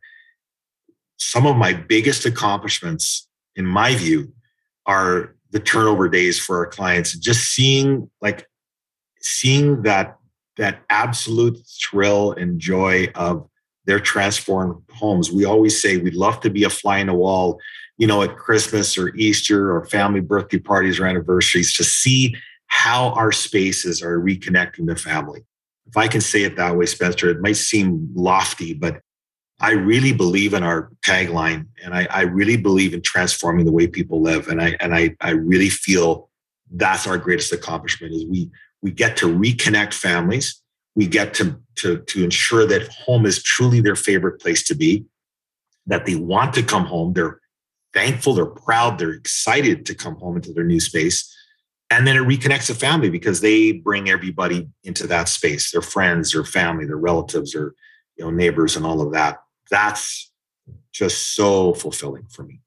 some 1.18 1.46
of 1.46 1.56
my 1.56 1.72
biggest 1.72 2.26
accomplishments, 2.26 3.28
in 3.56 3.66
my 3.66 3.94
view, 3.94 4.32
are 4.86 5.36
the 5.50 5.60
turnover 5.60 6.08
days 6.08 6.38
for 6.38 6.58
our 6.58 6.66
clients. 6.66 7.16
Just 7.16 7.52
seeing 7.52 8.10
like 8.20 8.46
seeing 9.20 9.82
that 9.82 10.16
that 10.56 10.82
absolute 10.90 11.58
thrill 11.80 12.32
and 12.32 12.60
joy 12.60 13.08
of 13.14 13.48
their 13.86 14.00
transformed 14.00 14.82
homes. 14.90 15.30
We 15.32 15.44
always 15.44 15.80
say 15.80 15.96
we'd 15.96 16.14
love 16.14 16.40
to 16.40 16.50
be 16.50 16.64
a 16.64 16.70
fly 16.70 16.98
in 16.98 17.06
the 17.06 17.14
wall, 17.14 17.58
you 17.98 18.06
know, 18.06 18.22
at 18.22 18.36
Christmas 18.36 18.98
or 18.98 19.14
Easter 19.16 19.74
or 19.74 19.84
family 19.86 20.20
birthday 20.20 20.58
parties 20.58 21.00
or 21.00 21.06
anniversaries 21.06 21.74
to 21.76 21.84
see 21.84 22.36
how 22.66 23.10
our 23.10 23.32
spaces 23.32 24.02
are 24.02 24.18
reconnecting 24.18 24.86
the 24.86 24.96
family. 24.96 25.44
If 25.92 25.96
I 25.96 26.08
can 26.08 26.20
say 26.20 26.42
it 26.42 26.56
that 26.56 26.76
way, 26.76 26.86
Spencer, 26.86 27.30
it 27.30 27.40
might 27.40 27.56
seem 27.56 28.08
lofty, 28.14 28.74
but 28.74 29.00
I 29.60 29.72
really 29.72 30.12
believe 30.12 30.54
in 30.54 30.64
our 30.64 30.90
tagline 31.06 31.66
and 31.84 31.94
I, 31.94 32.08
I 32.10 32.22
really 32.22 32.56
believe 32.56 32.94
in 32.94 33.02
transforming 33.02 33.64
the 33.64 33.72
way 33.72 33.86
people 33.86 34.20
live. 34.20 34.48
And 34.48 34.60
I 34.60 34.76
and 34.80 34.94
I 34.94 35.14
I 35.20 35.30
really 35.30 35.68
feel 35.68 36.30
that's 36.74 37.06
our 37.06 37.18
greatest 37.18 37.52
accomplishment 37.52 38.14
is 38.14 38.26
we 38.26 38.50
we 38.82 38.90
get 38.90 39.16
to 39.18 39.26
reconnect 39.26 39.94
families. 39.94 40.60
We 40.94 41.06
get 41.06 41.32
to, 41.34 41.58
to, 41.76 41.98
to 41.98 42.24
ensure 42.24 42.66
that 42.66 42.88
home 42.88 43.24
is 43.24 43.42
truly 43.42 43.80
their 43.80 43.96
favorite 43.96 44.40
place 44.40 44.62
to 44.64 44.74
be, 44.74 45.06
that 45.86 46.04
they 46.04 46.16
want 46.16 46.52
to 46.54 46.62
come 46.62 46.84
home. 46.84 47.14
They're 47.14 47.40
thankful, 47.94 48.34
they're 48.34 48.46
proud, 48.46 48.98
they're 48.98 49.12
excited 49.12 49.86
to 49.86 49.94
come 49.94 50.16
home 50.16 50.36
into 50.36 50.52
their 50.52 50.64
new 50.64 50.80
space. 50.80 51.34
And 51.92 52.06
then 52.06 52.16
it 52.16 52.20
reconnects 52.20 52.68
the 52.68 52.74
family 52.74 53.10
because 53.10 53.40
they 53.40 53.72
bring 53.72 54.08
everybody 54.08 54.68
into 54.84 55.06
that 55.08 55.28
space, 55.28 55.70
their 55.72 55.82
friends, 55.82 56.32
their 56.32 56.44
family, 56.44 56.86
their 56.86 56.96
relatives, 56.96 57.54
or 57.54 57.74
you 58.16 58.24
know, 58.24 58.30
neighbors 58.30 58.76
and 58.76 58.84
all 58.86 59.00
of 59.00 59.12
that. 59.12 59.38
That's 59.70 60.30
just 60.92 61.34
so 61.34 61.74
fulfilling 61.74 62.26
for 62.26 62.44
me. 62.44 62.60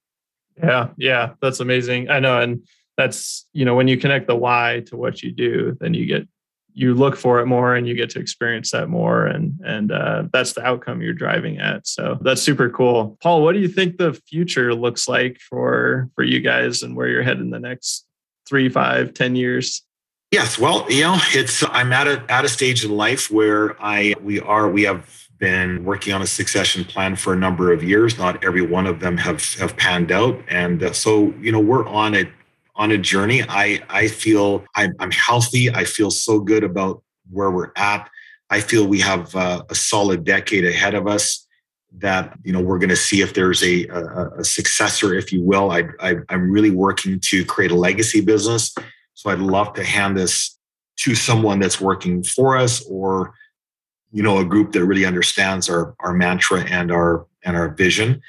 Yeah, 0.57 0.89
yeah, 0.97 1.33
that's 1.41 1.59
amazing. 1.59 2.09
I 2.09 2.19
know. 2.19 2.39
And 2.39 2.63
that's 2.97 3.47
you 3.53 3.65
know 3.65 3.75
when 3.75 3.87
you 3.87 3.97
connect 3.97 4.27
the 4.27 4.35
why 4.35 4.83
to 4.87 4.95
what 4.95 5.21
you 5.21 5.31
do 5.31 5.77
then 5.79 5.93
you 5.93 6.05
get 6.05 6.27
you 6.73 6.93
look 6.93 7.15
for 7.15 7.39
it 7.39 7.45
more 7.45 7.75
and 7.75 7.87
you 7.87 7.95
get 7.95 8.09
to 8.09 8.19
experience 8.19 8.71
that 8.71 8.89
more 8.89 9.25
and 9.25 9.59
and 9.63 9.91
uh, 9.91 10.23
that's 10.33 10.53
the 10.53 10.65
outcome 10.65 11.01
you're 11.01 11.13
driving 11.13 11.57
at 11.57 11.87
so 11.87 12.17
that's 12.21 12.41
super 12.41 12.69
cool 12.69 13.17
paul 13.21 13.43
what 13.43 13.53
do 13.53 13.59
you 13.59 13.67
think 13.67 13.97
the 13.97 14.13
future 14.27 14.73
looks 14.73 15.07
like 15.07 15.39
for 15.39 16.09
for 16.15 16.23
you 16.23 16.39
guys 16.39 16.83
and 16.83 16.95
where 16.95 17.07
you're 17.07 17.23
heading 17.23 17.49
the 17.49 17.59
next 17.59 18.05
three 18.47 18.69
five 18.69 19.13
ten 19.13 19.35
years 19.35 19.83
yes 20.31 20.57
well 20.57 20.85
you 20.89 21.01
know 21.01 21.17
it's 21.33 21.63
i'm 21.69 21.91
at 21.93 22.07
a 22.07 22.23
at 22.29 22.45
a 22.45 22.49
stage 22.49 22.83
in 22.83 22.91
life 22.91 23.31
where 23.31 23.81
i 23.83 24.13
we 24.21 24.39
are 24.39 24.69
we 24.69 24.83
have 24.83 25.27
been 25.37 25.83
working 25.83 26.13
on 26.13 26.21
a 26.21 26.27
succession 26.27 26.85
plan 26.85 27.15
for 27.15 27.33
a 27.33 27.35
number 27.35 27.73
of 27.73 27.83
years 27.83 28.17
not 28.17 28.43
every 28.43 28.61
one 28.61 28.87
of 28.87 28.99
them 28.99 29.17
have 29.17 29.53
have 29.55 29.75
panned 29.77 30.11
out 30.11 30.39
and 30.47 30.83
uh, 30.83 30.93
so 30.93 31.33
you 31.41 31.51
know 31.51 31.59
we're 31.59 31.87
on 31.87 32.13
it 32.13 32.29
on 32.75 32.91
a 32.91 32.97
journey. 32.97 33.43
I 33.47 33.81
I 33.89 34.07
feel 34.07 34.65
I'm, 34.75 34.93
I'm 34.99 35.11
healthy. 35.11 35.69
I 35.69 35.85
feel 35.85 36.11
so 36.11 36.39
good 36.39 36.63
about 36.63 37.01
where 37.31 37.51
we're 37.51 37.71
at. 37.75 38.09
I 38.49 38.61
feel 38.61 38.87
we 38.87 38.99
have 38.99 39.35
uh, 39.35 39.63
a 39.69 39.75
solid 39.75 40.23
decade 40.23 40.65
ahead 40.65 40.93
of 40.93 41.07
us. 41.07 41.44
That 41.99 42.37
you 42.43 42.51
know 42.51 42.61
we're 42.61 42.79
going 42.79 42.89
to 42.89 42.95
see 42.95 43.21
if 43.21 43.33
there's 43.33 43.63
a, 43.63 43.87
a, 43.87 44.29
a 44.39 44.43
successor, 44.43 45.13
if 45.13 45.31
you 45.31 45.41
will. 45.41 45.71
I, 45.71 45.83
I 45.99 46.15
I'm 46.29 46.51
really 46.51 46.71
working 46.71 47.19
to 47.25 47.45
create 47.45 47.71
a 47.71 47.75
legacy 47.75 48.21
business. 48.21 48.73
So 49.13 49.29
I'd 49.29 49.39
love 49.39 49.73
to 49.75 49.83
hand 49.83 50.17
this 50.17 50.57
to 50.97 51.15
someone 51.15 51.59
that's 51.59 51.79
working 51.79 52.23
for 52.23 52.57
us, 52.57 52.85
or 52.87 53.33
you 54.11 54.23
know 54.23 54.39
a 54.39 54.45
group 54.45 54.73
that 54.73 54.85
really 54.85 55.05
understands 55.05 55.69
our 55.69 55.95
our 55.99 56.13
mantra 56.13 56.61
and 56.65 56.91
our 56.91 57.27
and 57.43 57.55
our 57.55 57.69
vision. 57.69 58.21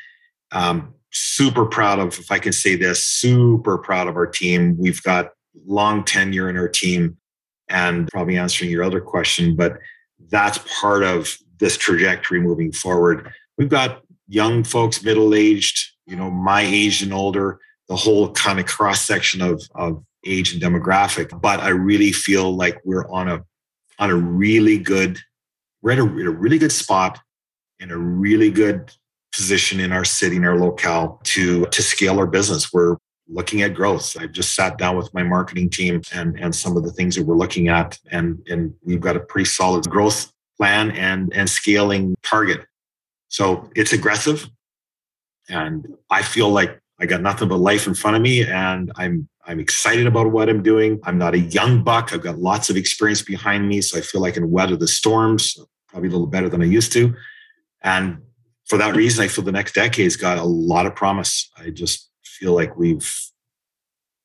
Um, 0.52 0.94
super 1.12 1.64
proud 1.64 1.98
of, 1.98 2.18
if 2.18 2.30
I 2.30 2.38
can 2.38 2.52
say 2.52 2.76
this, 2.76 3.02
super 3.02 3.78
proud 3.78 4.06
of 4.06 4.16
our 4.16 4.26
team. 4.26 4.76
We've 4.78 5.02
got 5.02 5.30
long 5.66 6.04
tenure 6.04 6.50
in 6.50 6.56
our 6.56 6.68
team 6.68 7.16
and 7.68 8.08
probably 8.08 8.36
answering 8.36 8.70
your 8.70 8.84
other 8.84 9.00
question, 9.00 9.56
but 9.56 9.78
that's 10.28 10.58
part 10.80 11.02
of 11.02 11.36
this 11.58 11.76
trajectory 11.76 12.40
moving 12.40 12.70
forward. 12.70 13.32
We've 13.58 13.68
got 13.68 14.02
young 14.28 14.64
folks, 14.64 15.02
middle 15.02 15.34
aged, 15.34 15.92
you 16.06 16.16
know, 16.16 16.30
my 16.30 16.62
age 16.62 17.02
and 17.02 17.12
older, 17.12 17.58
the 17.88 17.96
whole 17.96 18.32
kind 18.32 18.58
of 18.58 18.66
cross 18.66 19.02
section 19.02 19.40
of, 19.42 19.62
of 19.74 20.04
age 20.24 20.52
and 20.52 20.62
demographic. 20.62 21.40
But 21.40 21.60
I 21.60 21.68
really 21.68 22.12
feel 22.12 22.54
like 22.54 22.80
we're 22.84 23.08
on 23.08 23.28
a 23.28 23.44
on 23.98 24.10
a 24.10 24.16
really 24.16 24.78
good, 24.78 25.18
we're 25.80 25.92
at 25.92 25.98
a, 25.98 26.02
a 26.02 26.30
really 26.30 26.58
good 26.58 26.72
spot 26.72 27.18
in 27.80 27.90
a 27.90 27.96
really 27.96 28.50
good 28.50 28.92
position 29.34 29.80
in 29.80 29.92
our 29.92 30.04
city, 30.04 30.36
in 30.36 30.44
our 30.44 30.58
locale 30.58 31.20
to, 31.24 31.66
to 31.66 31.82
scale 31.82 32.18
our 32.18 32.26
business. 32.26 32.72
We're 32.72 32.96
looking 33.28 33.62
at 33.62 33.74
growth. 33.74 34.16
I've 34.18 34.32
just 34.32 34.54
sat 34.54 34.78
down 34.78 34.96
with 34.96 35.12
my 35.14 35.22
marketing 35.22 35.70
team 35.70 36.00
and, 36.12 36.38
and 36.38 36.54
some 36.54 36.76
of 36.76 36.84
the 36.84 36.92
things 36.92 37.16
that 37.16 37.24
we're 37.24 37.36
looking 37.36 37.68
at, 37.68 37.98
and, 38.10 38.38
and 38.48 38.74
we've 38.84 39.00
got 39.00 39.16
a 39.16 39.20
pretty 39.20 39.46
solid 39.46 39.88
growth 39.88 40.32
plan 40.56 40.90
and, 40.92 41.32
and 41.34 41.48
scaling 41.48 42.14
target. 42.22 42.66
So 43.36 43.68
it's 43.76 43.92
aggressive. 43.92 44.48
And 45.50 45.86
I 46.08 46.22
feel 46.22 46.48
like 46.48 46.80
I 46.98 47.04
got 47.04 47.20
nothing 47.20 47.48
but 47.48 47.58
life 47.58 47.86
in 47.86 47.92
front 47.92 48.16
of 48.16 48.22
me 48.22 48.46
and 48.46 48.90
I'm 48.96 49.28
I'm 49.44 49.60
excited 49.60 50.06
about 50.06 50.32
what 50.32 50.48
I'm 50.48 50.62
doing. 50.62 50.98
I'm 51.04 51.18
not 51.18 51.34
a 51.34 51.40
young 51.40 51.84
buck. 51.84 52.14
I've 52.14 52.22
got 52.22 52.38
lots 52.38 52.70
of 52.70 52.78
experience 52.78 53.20
behind 53.20 53.68
me. 53.68 53.82
So 53.82 53.98
I 53.98 54.00
feel 54.00 54.22
like 54.22 54.32
I 54.32 54.40
can 54.40 54.50
weather 54.50 54.74
the 54.74 54.88
storms 54.88 55.54
probably 55.86 56.08
a 56.08 56.12
little 56.12 56.26
better 56.26 56.48
than 56.48 56.62
I 56.62 56.64
used 56.64 56.92
to. 56.92 57.14
And 57.82 58.22
for 58.64 58.78
that 58.78 58.96
reason, 58.96 59.22
I 59.22 59.28
feel 59.28 59.44
the 59.44 59.52
next 59.52 59.74
decade's 59.74 60.16
got 60.16 60.38
a 60.38 60.42
lot 60.42 60.86
of 60.86 60.94
promise. 60.94 61.50
I 61.58 61.68
just 61.68 62.08
feel 62.24 62.54
like 62.54 62.78
we've 62.78 63.14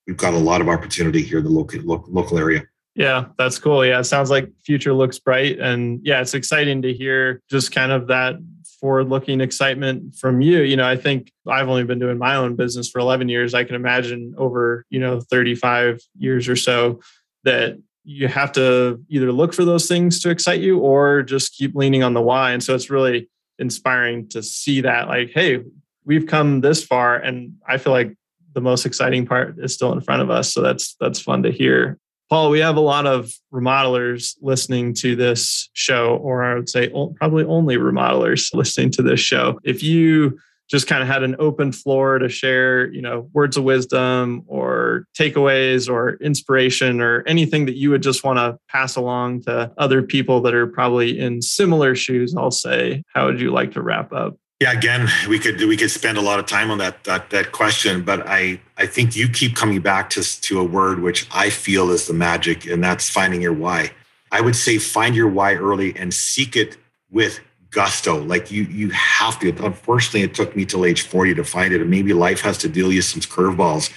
we've 0.07 0.15
got 0.15 0.33
a 0.33 0.39
lot 0.39 0.61
of 0.61 0.69
opportunity 0.69 1.21
here 1.21 1.39
in 1.39 1.43
the 1.43 1.51
local 1.51 1.81
local 1.83 2.37
area. 2.37 2.63
Yeah, 2.95 3.25
that's 3.37 3.59
cool. 3.59 3.85
Yeah, 3.85 3.99
it 3.99 4.05
sounds 4.05 4.29
like 4.29 4.49
future 4.63 4.93
looks 4.93 5.19
bright. 5.19 5.59
And 5.59 5.99
yeah, 6.01 6.21
it's 6.21 6.33
exciting 6.33 6.81
to 6.83 6.93
hear 6.93 7.41
just 7.49 7.73
kind 7.73 7.91
of 7.91 8.07
that 8.07 8.35
forward 8.81 9.07
looking 9.07 9.39
excitement 9.39 10.15
from 10.15 10.41
you. 10.41 10.61
You 10.61 10.75
know, 10.75 10.87
I 10.87 10.97
think 10.97 11.31
I've 11.47 11.69
only 11.69 11.83
been 11.83 11.99
doing 11.99 12.17
my 12.17 12.35
own 12.35 12.55
business 12.55 12.89
for 12.89 12.99
11 12.99 13.29
years. 13.29 13.53
I 13.53 13.63
can 13.63 13.75
imagine 13.75 14.33
over, 14.37 14.85
you 14.89 14.99
know, 14.99 15.21
35 15.21 16.01
years 16.17 16.49
or 16.49 16.55
so 16.55 16.99
that 17.43 17.77
you 18.03 18.27
have 18.27 18.51
to 18.53 18.99
either 19.07 19.31
look 19.31 19.53
for 19.53 19.63
those 19.63 19.87
things 19.87 20.19
to 20.21 20.29
excite 20.29 20.59
you 20.59 20.79
or 20.79 21.21
just 21.21 21.55
keep 21.55 21.75
leaning 21.75 22.03
on 22.03 22.13
the 22.13 22.21
why. 22.21 22.51
And 22.51 22.63
so 22.63 22.73
it's 22.75 22.89
really 22.89 23.29
inspiring 23.59 24.27
to 24.29 24.41
see 24.41 24.81
that, 24.81 25.07
like, 25.07 25.29
hey, 25.29 25.63
we've 26.03 26.25
come 26.25 26.61
this 26.61 26.83
far. 26.83 27.15
And 27.15 27.57
I 27.67 27.77
feel 27.77 27.93
like 27.93 28.15
the 28.53 28.61
most 28.61 28.85
exciting 28.85 29.25
part 29.25 29.59
is 29.59 29.73
still 29.73 29.93
in 29.93 30.01
front 30.01 30.21
of 30.21 30.29
us. 30.29 30.53
So 30.53 30.61
that's 30.61 30.95
that's 30.99 31.21
fun 31.21 31.43
to 31.43 31.51
hear. 31.51 31.99
Paul, 32.31 32.49
we 32.49 32.59
have 32.59 32.77
a 32.77 32.79
lot 32.79 33.05
of 33.05 33.29
remodelers 33.53 34.37
listening 34.41 34.93
to 34.93 35.17
this 35.17 35.69
show, 35.73 36.15
or 36.15 36.45
I 36.45 36.55
would 36.55 36.69
say 36.69 36.87
probably 37.17 37.43
only 37.43 37.75
remodelers 37.75 38.53
listening 38.53 38.89
to 38.91 39.01
this 39.01 39.19
show. 39.19 39.59
If 39.65 39.83
you 39.83 40.39
just 40.69 40.87
kind 40.87 41.01
of 41.01 41.09
had 41.09 41.23
an 41.23 41.35
open 41.39 41.73
floor 41.73 42.19
to 42.19 42.29
share, 42.29 42.89
you 42.93 43.01
know, 43.01 43.29
words 43.33 43.57
of 43.57 43.65
wisdom 43.65 44.45
or 44.47 45.03
takeaways 45.13 45.89
or 45.89 46.13
inspiration 46.21 47.01
or 47.01 47.25
anything 47.27 47.65
that 47.65 47.75
you 47.75 47.89
would 47.89 48.01
just 48.01 48.23
want 48.23 48.39
to 48.39 48.57
pass 48.69 48.95
along 48.95 49.41
to 49.41 49.69
other 49.77 50.01
people 50.01 50.39
that 50.39 50.53
are 50.53 50.67
probably 50.67 51.19
in 51.19 51.41
similar 51.41 51.95
shoes, 51.95 52.33
I'll 52.33 52.49
say, 52.49 53.03
how 53.13 53.25
would 53.25 53.41
you 53.41 53.51
like 53.51 53.73
to 53.73 53.81
wrap 53.81 54.13
up? 54.13 54.37
Yeah, 54.61 54.73
again, 54.73 55.09
we 55.27 55.39
could 55.39 55.59
we 55.59 55.75
could 55.75 55.89
spend 55.89 56.19
a 56.19 56.21
lot 56.21 56.37
of 56.37 56.45
time 56.45 56.69
on 56.69 56.77
that 56.77 57.03
that, 57.05 57.31
that 57.31 57.51
question, 57.51 58.03
but 58.03 58.27
I 58.27 58.61
I 58.77 58.85
think 58.85 59.15
you 59.15 59.27
keep 59.27 59.55
coming 59.55 59.81
back 59.81 60.11
to 60.11 60.21
to 60.41 60.59
a 60.59 60.63
word 60.63 61.01
which 61.01 61.27
I 61.33 61.49
feel 61.49 61.89
is 61.89 62.05
the 62.05 62.13
magic, 62.13 62.67
and 62.67 62.83
that's 62.83 63.09
finding 63.09 63.41
your 63.41 63.53
why. 63.53 63.89
I 64.31 64.39
would 64.39 64.55
say 64.55 64.77
find 64.77 65.15
your 65.15 65.29
why 65.29 65.55
early 65.55 65.95
and 65.97 66.13
seek 66.13 66.55
it 66.55 66.77
with 67.09 67.39
gusto. 67.71 68.23
Like 68.23 68.51
you 68.51 68.65
you 68.65 68.91
have 68.91 69.39
to. 69.39 69.49
Unfortunately, 69.65 70.21
it 70.21 70.35
took 70.35 70.55
me 70.55 70.63
till 70.65 70.85
age 70.85 71.01
forty 71.01 71.33
to 71.33 71.43
find 71.43 71.73
it, 71.73 71.81
and 71.81 71.89
maybe 71.89 72.13
life 72.13 72.41
has 72.41 72.59
to 72.59 72.69
deal 72.69 72.91
you 72.91 73.01
some 73.01 73.21
curveballs, 73.21 73.91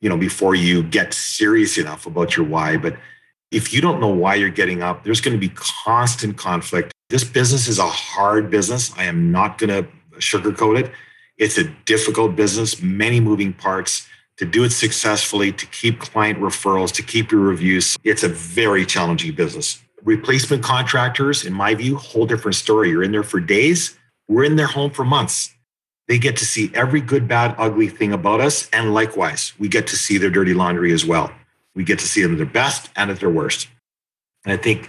you 0.00 0.08
know, 0.08 0.16
before 0.16 0.56
you 0.56 0.82
get 0.82 1.14
serious 1.14 1.78
enough 1.78 2.04
about 2.04 2.36
your 2.36 2.46
why. 2.46 2.76
But 2.78 2.96
if 3.52 3.72
you 3.72 3.80
don't 3.80 4.00
know 4.00 4.08
why 4.08 4.34
you're 4.34 4.50
getting 4.50 4.82
up, 4.82 5.04
there's 5.04 5.20
going 5.20 5.40
to 5.40 5.48
be 5.48 5.54
constant 5.54 6.36
conflict. 6.36 6.92
This 7.10 7.22
business 7.22 7.68
is 7.68 7.78
a 7.78 7.86
hard 7.86 8.50
business. 8.50 8.92
I 8.96 9.04
am 9.04 9.30
not 9.30 9.58
going 9.58 9.70
to 9.70 9.88
sugarcoat 10.20 10.80
it. 10.80 10.92
It's 11.38 11.58
a 11.58 11.64
difficult 11.84 12.36
business, 12.36 12.82
many 12.82 13.20
moving 13.20 13.52
parts. 13.52 14.06
To 14.36 14.46
do 14.46 14.64
it 14.64 14.70
successfully, 14.70 15.52
to 15.52 15.66
keep 15.66 15.98
client 15.98 16.38
referrals, 16.38 16.92
to 16.94 17.02
keep 17.02 17.30
your 17.30 17.42
reviews, 17.42 17.98
it's 18.04 18.22
a 18.22 18.28
very 18.28 18.86
challenging 18.86 19.34
business. 19.34 19.82
Replacement 20.02 20.62
contractors, 20.62 21.44
in 21.44 21.52
my 21.52 21.74
view, 21.74 21.96
whole 21.96 22.24
different 22.24 22.54
story. 22.54 22.88
You're 22.88 23.02
in 23.02 23.12
there 23.12 23.22
for 23.22 23.38
days, 23.38 23.98
we're 24.28 24.44
in 24.44 24.56
their 24.56 24.66
home 24.66 24.92
for 24.92 25.04
months. 25.04 25.54
They 26.08 26.18
get 26.18 26.36
to 26.38 26.46
see 26.46 26.70
every 26.74 27.00
good, 27.00 27.28
bad, 27.28 27.54
ugly 27.58 27.88
thing 27.88 28.12
about 28.12 28.40
us. 28.40 28.68
And 28.70 28.94
likewise, 28.94 29.52
we 29.58 29.68
get 29.68 29.86
to 29.88 29.96
see 29.96 30.18
their 30.18 30.30
dirty 30.30 30.54
laundry 30.54 30.92
as 30.92 31.04
well. 31.04 31.30
We 31.74 31.84
get 31.84 31.98
to 31.98 32.06
see 32.06 32.22
them 32.22 32.32
at 32.32 32.38
their 32.38 32.46
best 32.46 32.90
and 32.96 33.10
at 33.10 33.20
their 33.20 33.30
worst. 33.30 33.68
And 34.44 34.52
I 34.52 34.56
think 34.56 34.88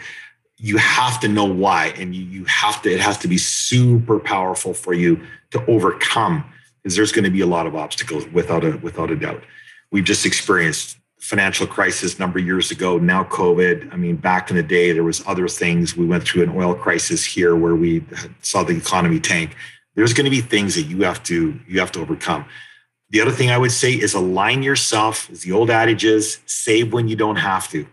you 0.61 0.77
have 0.77 1.19
to 1.19 1.27
know 1.27 1.45
why 1.45 1.87
and 1.97 2.15
you, 2.15 2.23
you 2.23 2.45
have 2.45 2.81
to 2.83 2.91
it 2.91 2.99
has 2.99 3.17
to 3.17 3.27
be 3.27 3.37
super 3.37 4.19
powerful 4.19 4.73
for 4.73 4.93
you 4.93 5.19
to 5.49 5.65
overcome 5.65 6.45
because 6.81 6.95
there's 6.95 7.11
going 7.11 7.23
to 7.23 7.31
be 7.31 7.41
a 7.41 7.47
lot 7.47 7.65
of 7.65 7.75
obstacles 7.75 8.27
without 8.27 8.63
a 8.63 8.77
without 8.77 9.09
a 9.09 9.15
doubt. 9.15 9.43
We've 9.91 10.03
just 10.03 10.25
experienced 10.25 10.97
financial 11.19 11.67
crisis 11.67 12.19
number 12.19 12.39
of 12.39 12.45
years 12.45 12.69
ago 12.69 12.99
now 12.99 13.23
covid. 13.23 13.91
I 13.91 13.95
mean 13.95 14.17
back 14.17 14.51
in 14.51 14.55
the 14.55 14.63
day 14.63 14.91
there 14.91 15.03
was 15.03 15.23
other 15.25 15.47
things. 15.47 15.97
We 15.97 16.05
went 16.05 16.23
through 16.23 16.43
an 16.43 16.49
oil 16.55 16.75
crisis 16.75 17.25
here 17.25 17.55
where 17.55 17.75
we 17.75 18.05
saw 18.41 18.63
the 18.63 18.77
economy 18.77 19.19
tank. 19.19 19.55
There's 19.95 20.13
going 20.13 20.25
to 20.25 20.31
be 20.31 20.41
things 20.41 20.75
that 20.75 20.83
you 20.83 21.01
have 21.01 21.23
to 21.23 21.59
you 21.67 21.79
have 21.79 21.91
to 21.93 22.01
overcome. 22.01 22.45
The 23.09 23.19
other 23.19 23.31
thing 23.31 23.49
i 23.49 23.57
would 23.57 23.71
say 23.71 23.93
is 23.93 24.13
align 24.13 24.61
yourself 24.61 25.27
as 25.31 25.41
the 25.41 25.53
old 25.53 25.71
adage 25.71 26.05
is 26.05 26.37
save 26.45 26.93
when 26.93 27.07
you 27.07 27.15
don't 27.15 27.37
have 27.37 27.67
to 27.71 27.87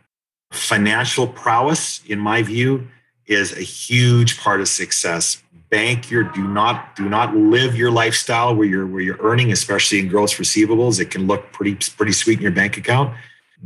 Financial 0.50 1.26
prowess, 1.26 2.02
in 2.06 2.18
my 2.18 2.42
view, 2.42 2.88
is 3.26 3.52
a 3.52 3.60
huge 3.60 4.38
part 4.38 4.60
of 4.60 4.68
success. 4.68 5.42
Bank 5.70 6.10
your 6.10 6.24
do 6.24 6.48
not 6.48 6.96
do 6.96 7.06
not 7.08 7.36
live 7.36 7.76
your 7.76 7.90
lifestyle 7.90 8.54
where 8.54 8.66
you're 8.66 8.86
where 8.86 9.02
you're 9.02 9.20
earning, 9.20 9.52
especially 9.52 9.98
in 9.98 10.08
gross 10.08 10.34
receivables. 10.36 10.98
It 10.98 11.10
can 11.10 11.26
look 11.26 11.52
pretty 11.52 11.74
pretty 11.96 12.12
sweet 12.12 12.38
in 12.38 12.42
your 12.42 12.52
bank 12.52 12.78
account. 12.78 13.14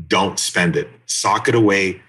Don't 0.09 0.39
spend 0.39 0.75
it. 0.75 0.89
Sock 1.07 1.47
it 1.49 1.55
away. 1.55 2.03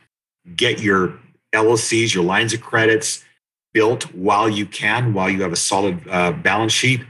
Get 0.56 0.80
your 0.80 1.20
LLCs, 1.54 2.16
your 2.16 2.24
lines 2.24 2.54
of 2.54 2.62
credits 2.62 3.24
built 3.72 4.04
while 4.16 4.50
you 4.50 4.66
can, 4.66 5.14
while 5.14 5.30
you 5.30 5.44
have 5.44 5.52
a 5.52 5.58
solid 5.58 6.00
uh, 6.10 6.32
balance 6.32 6.74
sheet. 6.74 7.02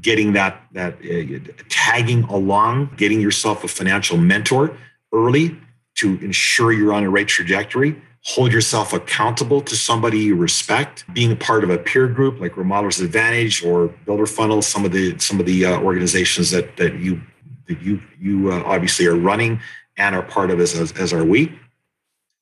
Getting 0.00 0.32
that 0.32 0.60
that 0.72 0.94
uh, 0.94 1.52
tagging 1.68 2.24
along, 2.24 2.94
getting 2.96 3.20
yourself 3.20 3.62
a 3.62 3.68
financial 3.68 4.16
mentor 4.16 4.76
early 5.12 5.56
to 6.02 6.18
ensure 6.24 6.72
you're 6.72 6.92
on 6.92 7.04
the 7.04 7.10
right 7.10 7.28
trajectory. 7.28 8.00
Hold 8.24 8.52
yourself 8.52 8.92
accountable 8.92 9.60
to 9.62 9.76
somebody 9.76 10.18
you 10.18 10.36
respect. 10.36 11.04
Being 11.12 11.32
a 11.32 11.36
part 11.36 11.64
of 11.64 11.70
a 11.70 11.78
peer 11.78 12.06
group 12.08 12.40
like 12.40 12.52
Remodelers 12.52 13.02
Advantage 13.02 13.64
or 13.64 13.88
Builder 14.04 14.26
Funnel, 14.26 14.62
some 14.62 14.84
of 14.84 14.92
the 14.92 15.18
some 15.18 15.40
of 15.40 15.46
the 15.46 15.64
uh, 15.64 15.80
organizations 15.80 16.50
that 16.50 16.76
that 16.76 16.94
you 16.96 17.20
that 17.68 17.80
you 17.82 18.00
you 18.20 18.52
uh, 18.52 18.62
obviously 18.64 19.06
are 19.06 19.16
running 19.16 19.60
and 19.96 20.14
are 20.14 20.22
part 20.22 20.50
of 20.50 20.60
as, 20.60 20.74
as, 20.74 20.92
as 20.92 21.12
are 21.12 21.24
we 21.24 21.58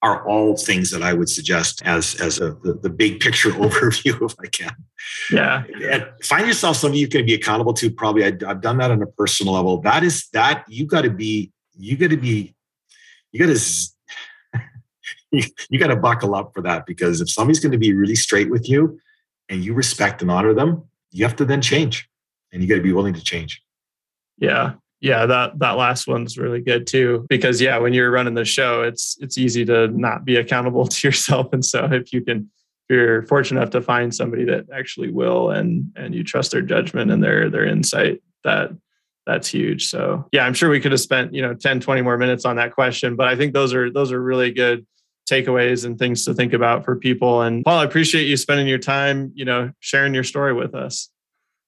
are 0.03 0.27
all 0.27 0.57
things 0.57 0.91
that 0.91 1.03
I 1.03 1.13
would 1.13 1.29
suggest 1.29 1.83
as 1.85 2.15
as 2.21 2.41
a 2.41 2.53
the, 2.63 2.75
the 2.83 2.91
big 2.91 3.21
picture 3.21 3.51
overview 3.65 4.23
if 4.23 4.35
I 4.39 4.47
can. 4.47 4.75
Yeah. 5.31 5.65
And 5.91 6.09
find 6.23 6.47
yourself 6.47 6.77
somebody 6.77 7.01
you 7.01 7.09
can 7.09 7.25
be 7.27 7.35
accountable 7.35 7.75
to. 7.75 7.91
Probably 7.91 8.25
I, 8.25 8.33
have 8.47 8.61
done 8.61 8.79
that 8.79 8.91
on 8.91 9.03
a 9.03 9.07
personal 9.07 9.55
level. 9.55 9.81
That 9.81 10.05
is 10.05 10.29
that 10.33 10.65
you 10.69 10.87
got 10.87 11.03
to 11.03 11.11
be 11.11 11.53
you 11.79 11.97
got 11.97 12.11
to 12.11 12.17
be 12.17 12.55
you 13.33 13.47
got 13.47 13.55
to 13.55 13.61
you, 15.31 15.43
you 15.69 15.79
got 15.79 15.89
to 15.89 15.97
buckle 15.97 16.35
up 16.35 16.53
for 16.55 16.63
that 16.63 16.87
because 16.87 17.21
if 17.21 17.31
somebody's 17.31 17.61
going 17.61 17.73
to 17.73 17.79
be 17.79 17.95
really 17.95 18.17
straight 18.17 18.51
with 18.51 18.69
you 18.69 18.99
and 19.49 19.65
you 19.65 19.75
respect 19.75 20.23
and 20.23 20.31
honor 20.31 20.55
them, 20.55 20.85
you 21.11 21.25
have 21.25 21.37
to 21.37 21.45
then 21.45 21.61
change, 21.61 22.09
and 22.53 22.63
you 22.63 22.69
got 22.69 22.77
to 22.77 22.83
be 22.83 22.93
willing 22.93 23.15
to 23.15 23.23
change. 23.23 23.63
Yeah, 24.39 24.75
yeah, 25.01 25.27
that 25.27 25.59
that 25.59 25.73
last 25.73 26.07
one's 26.07 26.39
really 26.39 26.61
good 26.61 26.87
too 26.87 27.27
because 27.29 27.61
yeah, 27.61 27.79
when 27.79 27.93
you're 27.93 28.11
running 28.11 28.35
the 28.35 28.45
show, 28.45 28.83
it's 28.83 29.17
it's 29.21 29.39
easy 29.39 29.65
to 29.65 29.89
not 29.89 30.25
be 30.25 30.37
accountable 30.37 30.87
to 30.89 31.09
yourself, 31.09 31.53
and 31.53 31.65
so 31.65 31.89
if 31.93 32.13
you 32.13 32.23
can 32.23 32.51
you're 32.91 33.23
fortunate 33.23 33.61
enough 33.61 33.71
to 33.71 33.81
find 33.81 34.13
somebody 34.13 34.45
that 34.45 34.67
actually 34.75 35.11
will 35.11 35.51
and 35.51 35.93
and 35.97 36.15
you 36.15 36.25
trust 36.25 36.51
their 36.51 36.61
judgment 36.61 37.11
and 37.11 37.23
their 37.23 37.49
their 37.49 37.65
insight 37.65 38.21
that 38.45 38.71
that's 39.31 39.49
huge. 39.49 39.87
So 39.89 40.27
yeah, 40.33 40.45
I'm 40.45 40.55
sure 40.55 40.71
we 40.71 40.81
could 40.81 40.93
have 40.93 41.01
spent, 41.01 41.33
you 41.33 41.41
know, 41.41 41.55
10, 41.55 41.81
20 41.81 42.03
more 42.03 42.19
minutes 42.19 42.45
on 42.45 42.57
that 42.57 42.75
question, 42.75 43.15
but 43.15 43.29
I 43.29 43.37
think 43.37 43.53
those 43.53 43.73
are, 43.73 43.91
those 43.91 44.11
are 44.11 44.21
really 44.21 44.51
good 44.51 44.85
takeaways 45.31 45.85
and 45.85 45.99
things 45.99 46.25
to 46.25 46.35
think 46.35 46.53
about 46.53 46.85
for 46.85 46.97
people. 46.97 47.43
And 47.43 47.65
Paul, 47.65 47.79
I 47.79 47.85
appreciate 47.85 48.27
you 48.27 48.37
spending 48.37 48.67
your 48.67 48.79
time, 48.79 49.31
you 49.35 49.45
know, 49.45 49.71
sharing 49.79 50.15
your 50.15 50.25
story 50.25 50.53
with 50.53 50.75
us. 50.75 51.09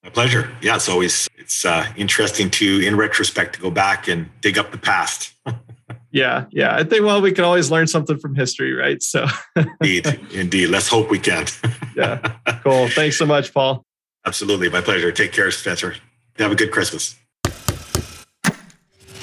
My 0.03 0.11
pleasure. 0.11 0.51
Yeah, 0.61 0.75
it's 0.75 0.89
always 0.89 1.29
it's 1.39 1.65
uh, 1.65 1.87
interesting 1.97 2.51
to, 2.51 2.85
in 2.85 2.97
retrospect, 2.97 3.55
to 3.55 3.61
go 3.61 3.71
back 3.71 4.09
and 4.09 4.29
dig 4.41 4.59
up 4.59 4.73
the 4.73 4.79
past. 4.79 5.33
yeah, 6.11 6.47
yeah. 6.51 6.75
I 6.75 6.83
think 6.83 7.05
well, 7.05 7.23
we 7.23 7.31
can 7.31 7.45
always 7.45 7.71
learn 7.71 7.87
something 7.87 8.19
from 8.19 8.35
history, 8.35 8.73
right? 8.73 9.01
So, 9.01 9.27
indeed, 9.81 10.21
indeed. 10.33 10.67
Let's 10.71 10.89
hope 10.89 11.09
we 11.09 11.21
can. 11.21 11.47
yeah, 11.97 12.19
cool. 12.65 12.89
Thanks 12.89 13.17
so 13.17 13.27
much, 13.27 13.55
Paul. 13.55 13.85
Absolutely, 14.27 14.69
my 14.69 14.81
pleasure. 14.81 15.13
Take 15.13 15.31
care, 15.31 15.53
Spencer. 15.53 15.95
Have 16.39 16.51
a 16.51 16.57
good 16.57 16.73
Christmas. 16.73 17.15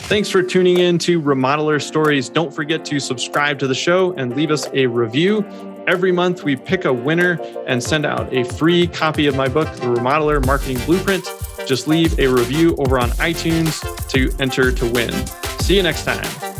Thanks 0.09 0.27
for 0.27 0.41
tuning 0.41 0.79
in 0.79 0.97
to 0.99 1.21
Remodeler 1.21 1.79
Stories. 1.79 2.29
Don't 2.29 2.51
forget 2.51 2.83
to 2.85 2.99
subscribe 2.99 3.59
to 3.59 3.67
the 3.67 3.75
show 3.75 4.11
and 4.13 4.35
leave 4.35 4.49
us 4.49 4.67
a 4.73 4.87
review. 4.87 5.45
Every 5.85 6.11
month, 6.11 6.41
we 6.41 6.55
pick 6.55 6.85
a 6.85 6.91
winner 6.91 7.39
and 7.67 7.81
send 7.81 8.07
out 8.07 8.33
a 8.33 8.43
free 8.43 8.87
copy 8.87 9.27
of 9.27 9.35
my 9.35 9.47
book, 9.47 9.71
The 9.75 9.85
Remodeler 9.85 10.43
Marketing 10.43 10.79
Blueprint. 10.87 11.31
Just 11.67 11.87
leave 11.87 12.17
a 12.17 12.25
review 12.25 12.75
over 12.79 12.97
on 12.97 13.11
iTunes 13.11 13.79
to 14.09 14.35
enter 14.41 14.71
to 14.71 14.91
win. 14.91 15.13
See 15.59 15.75
you 15.75 15.83
next 15.83 16.05
time. 16.05 16.58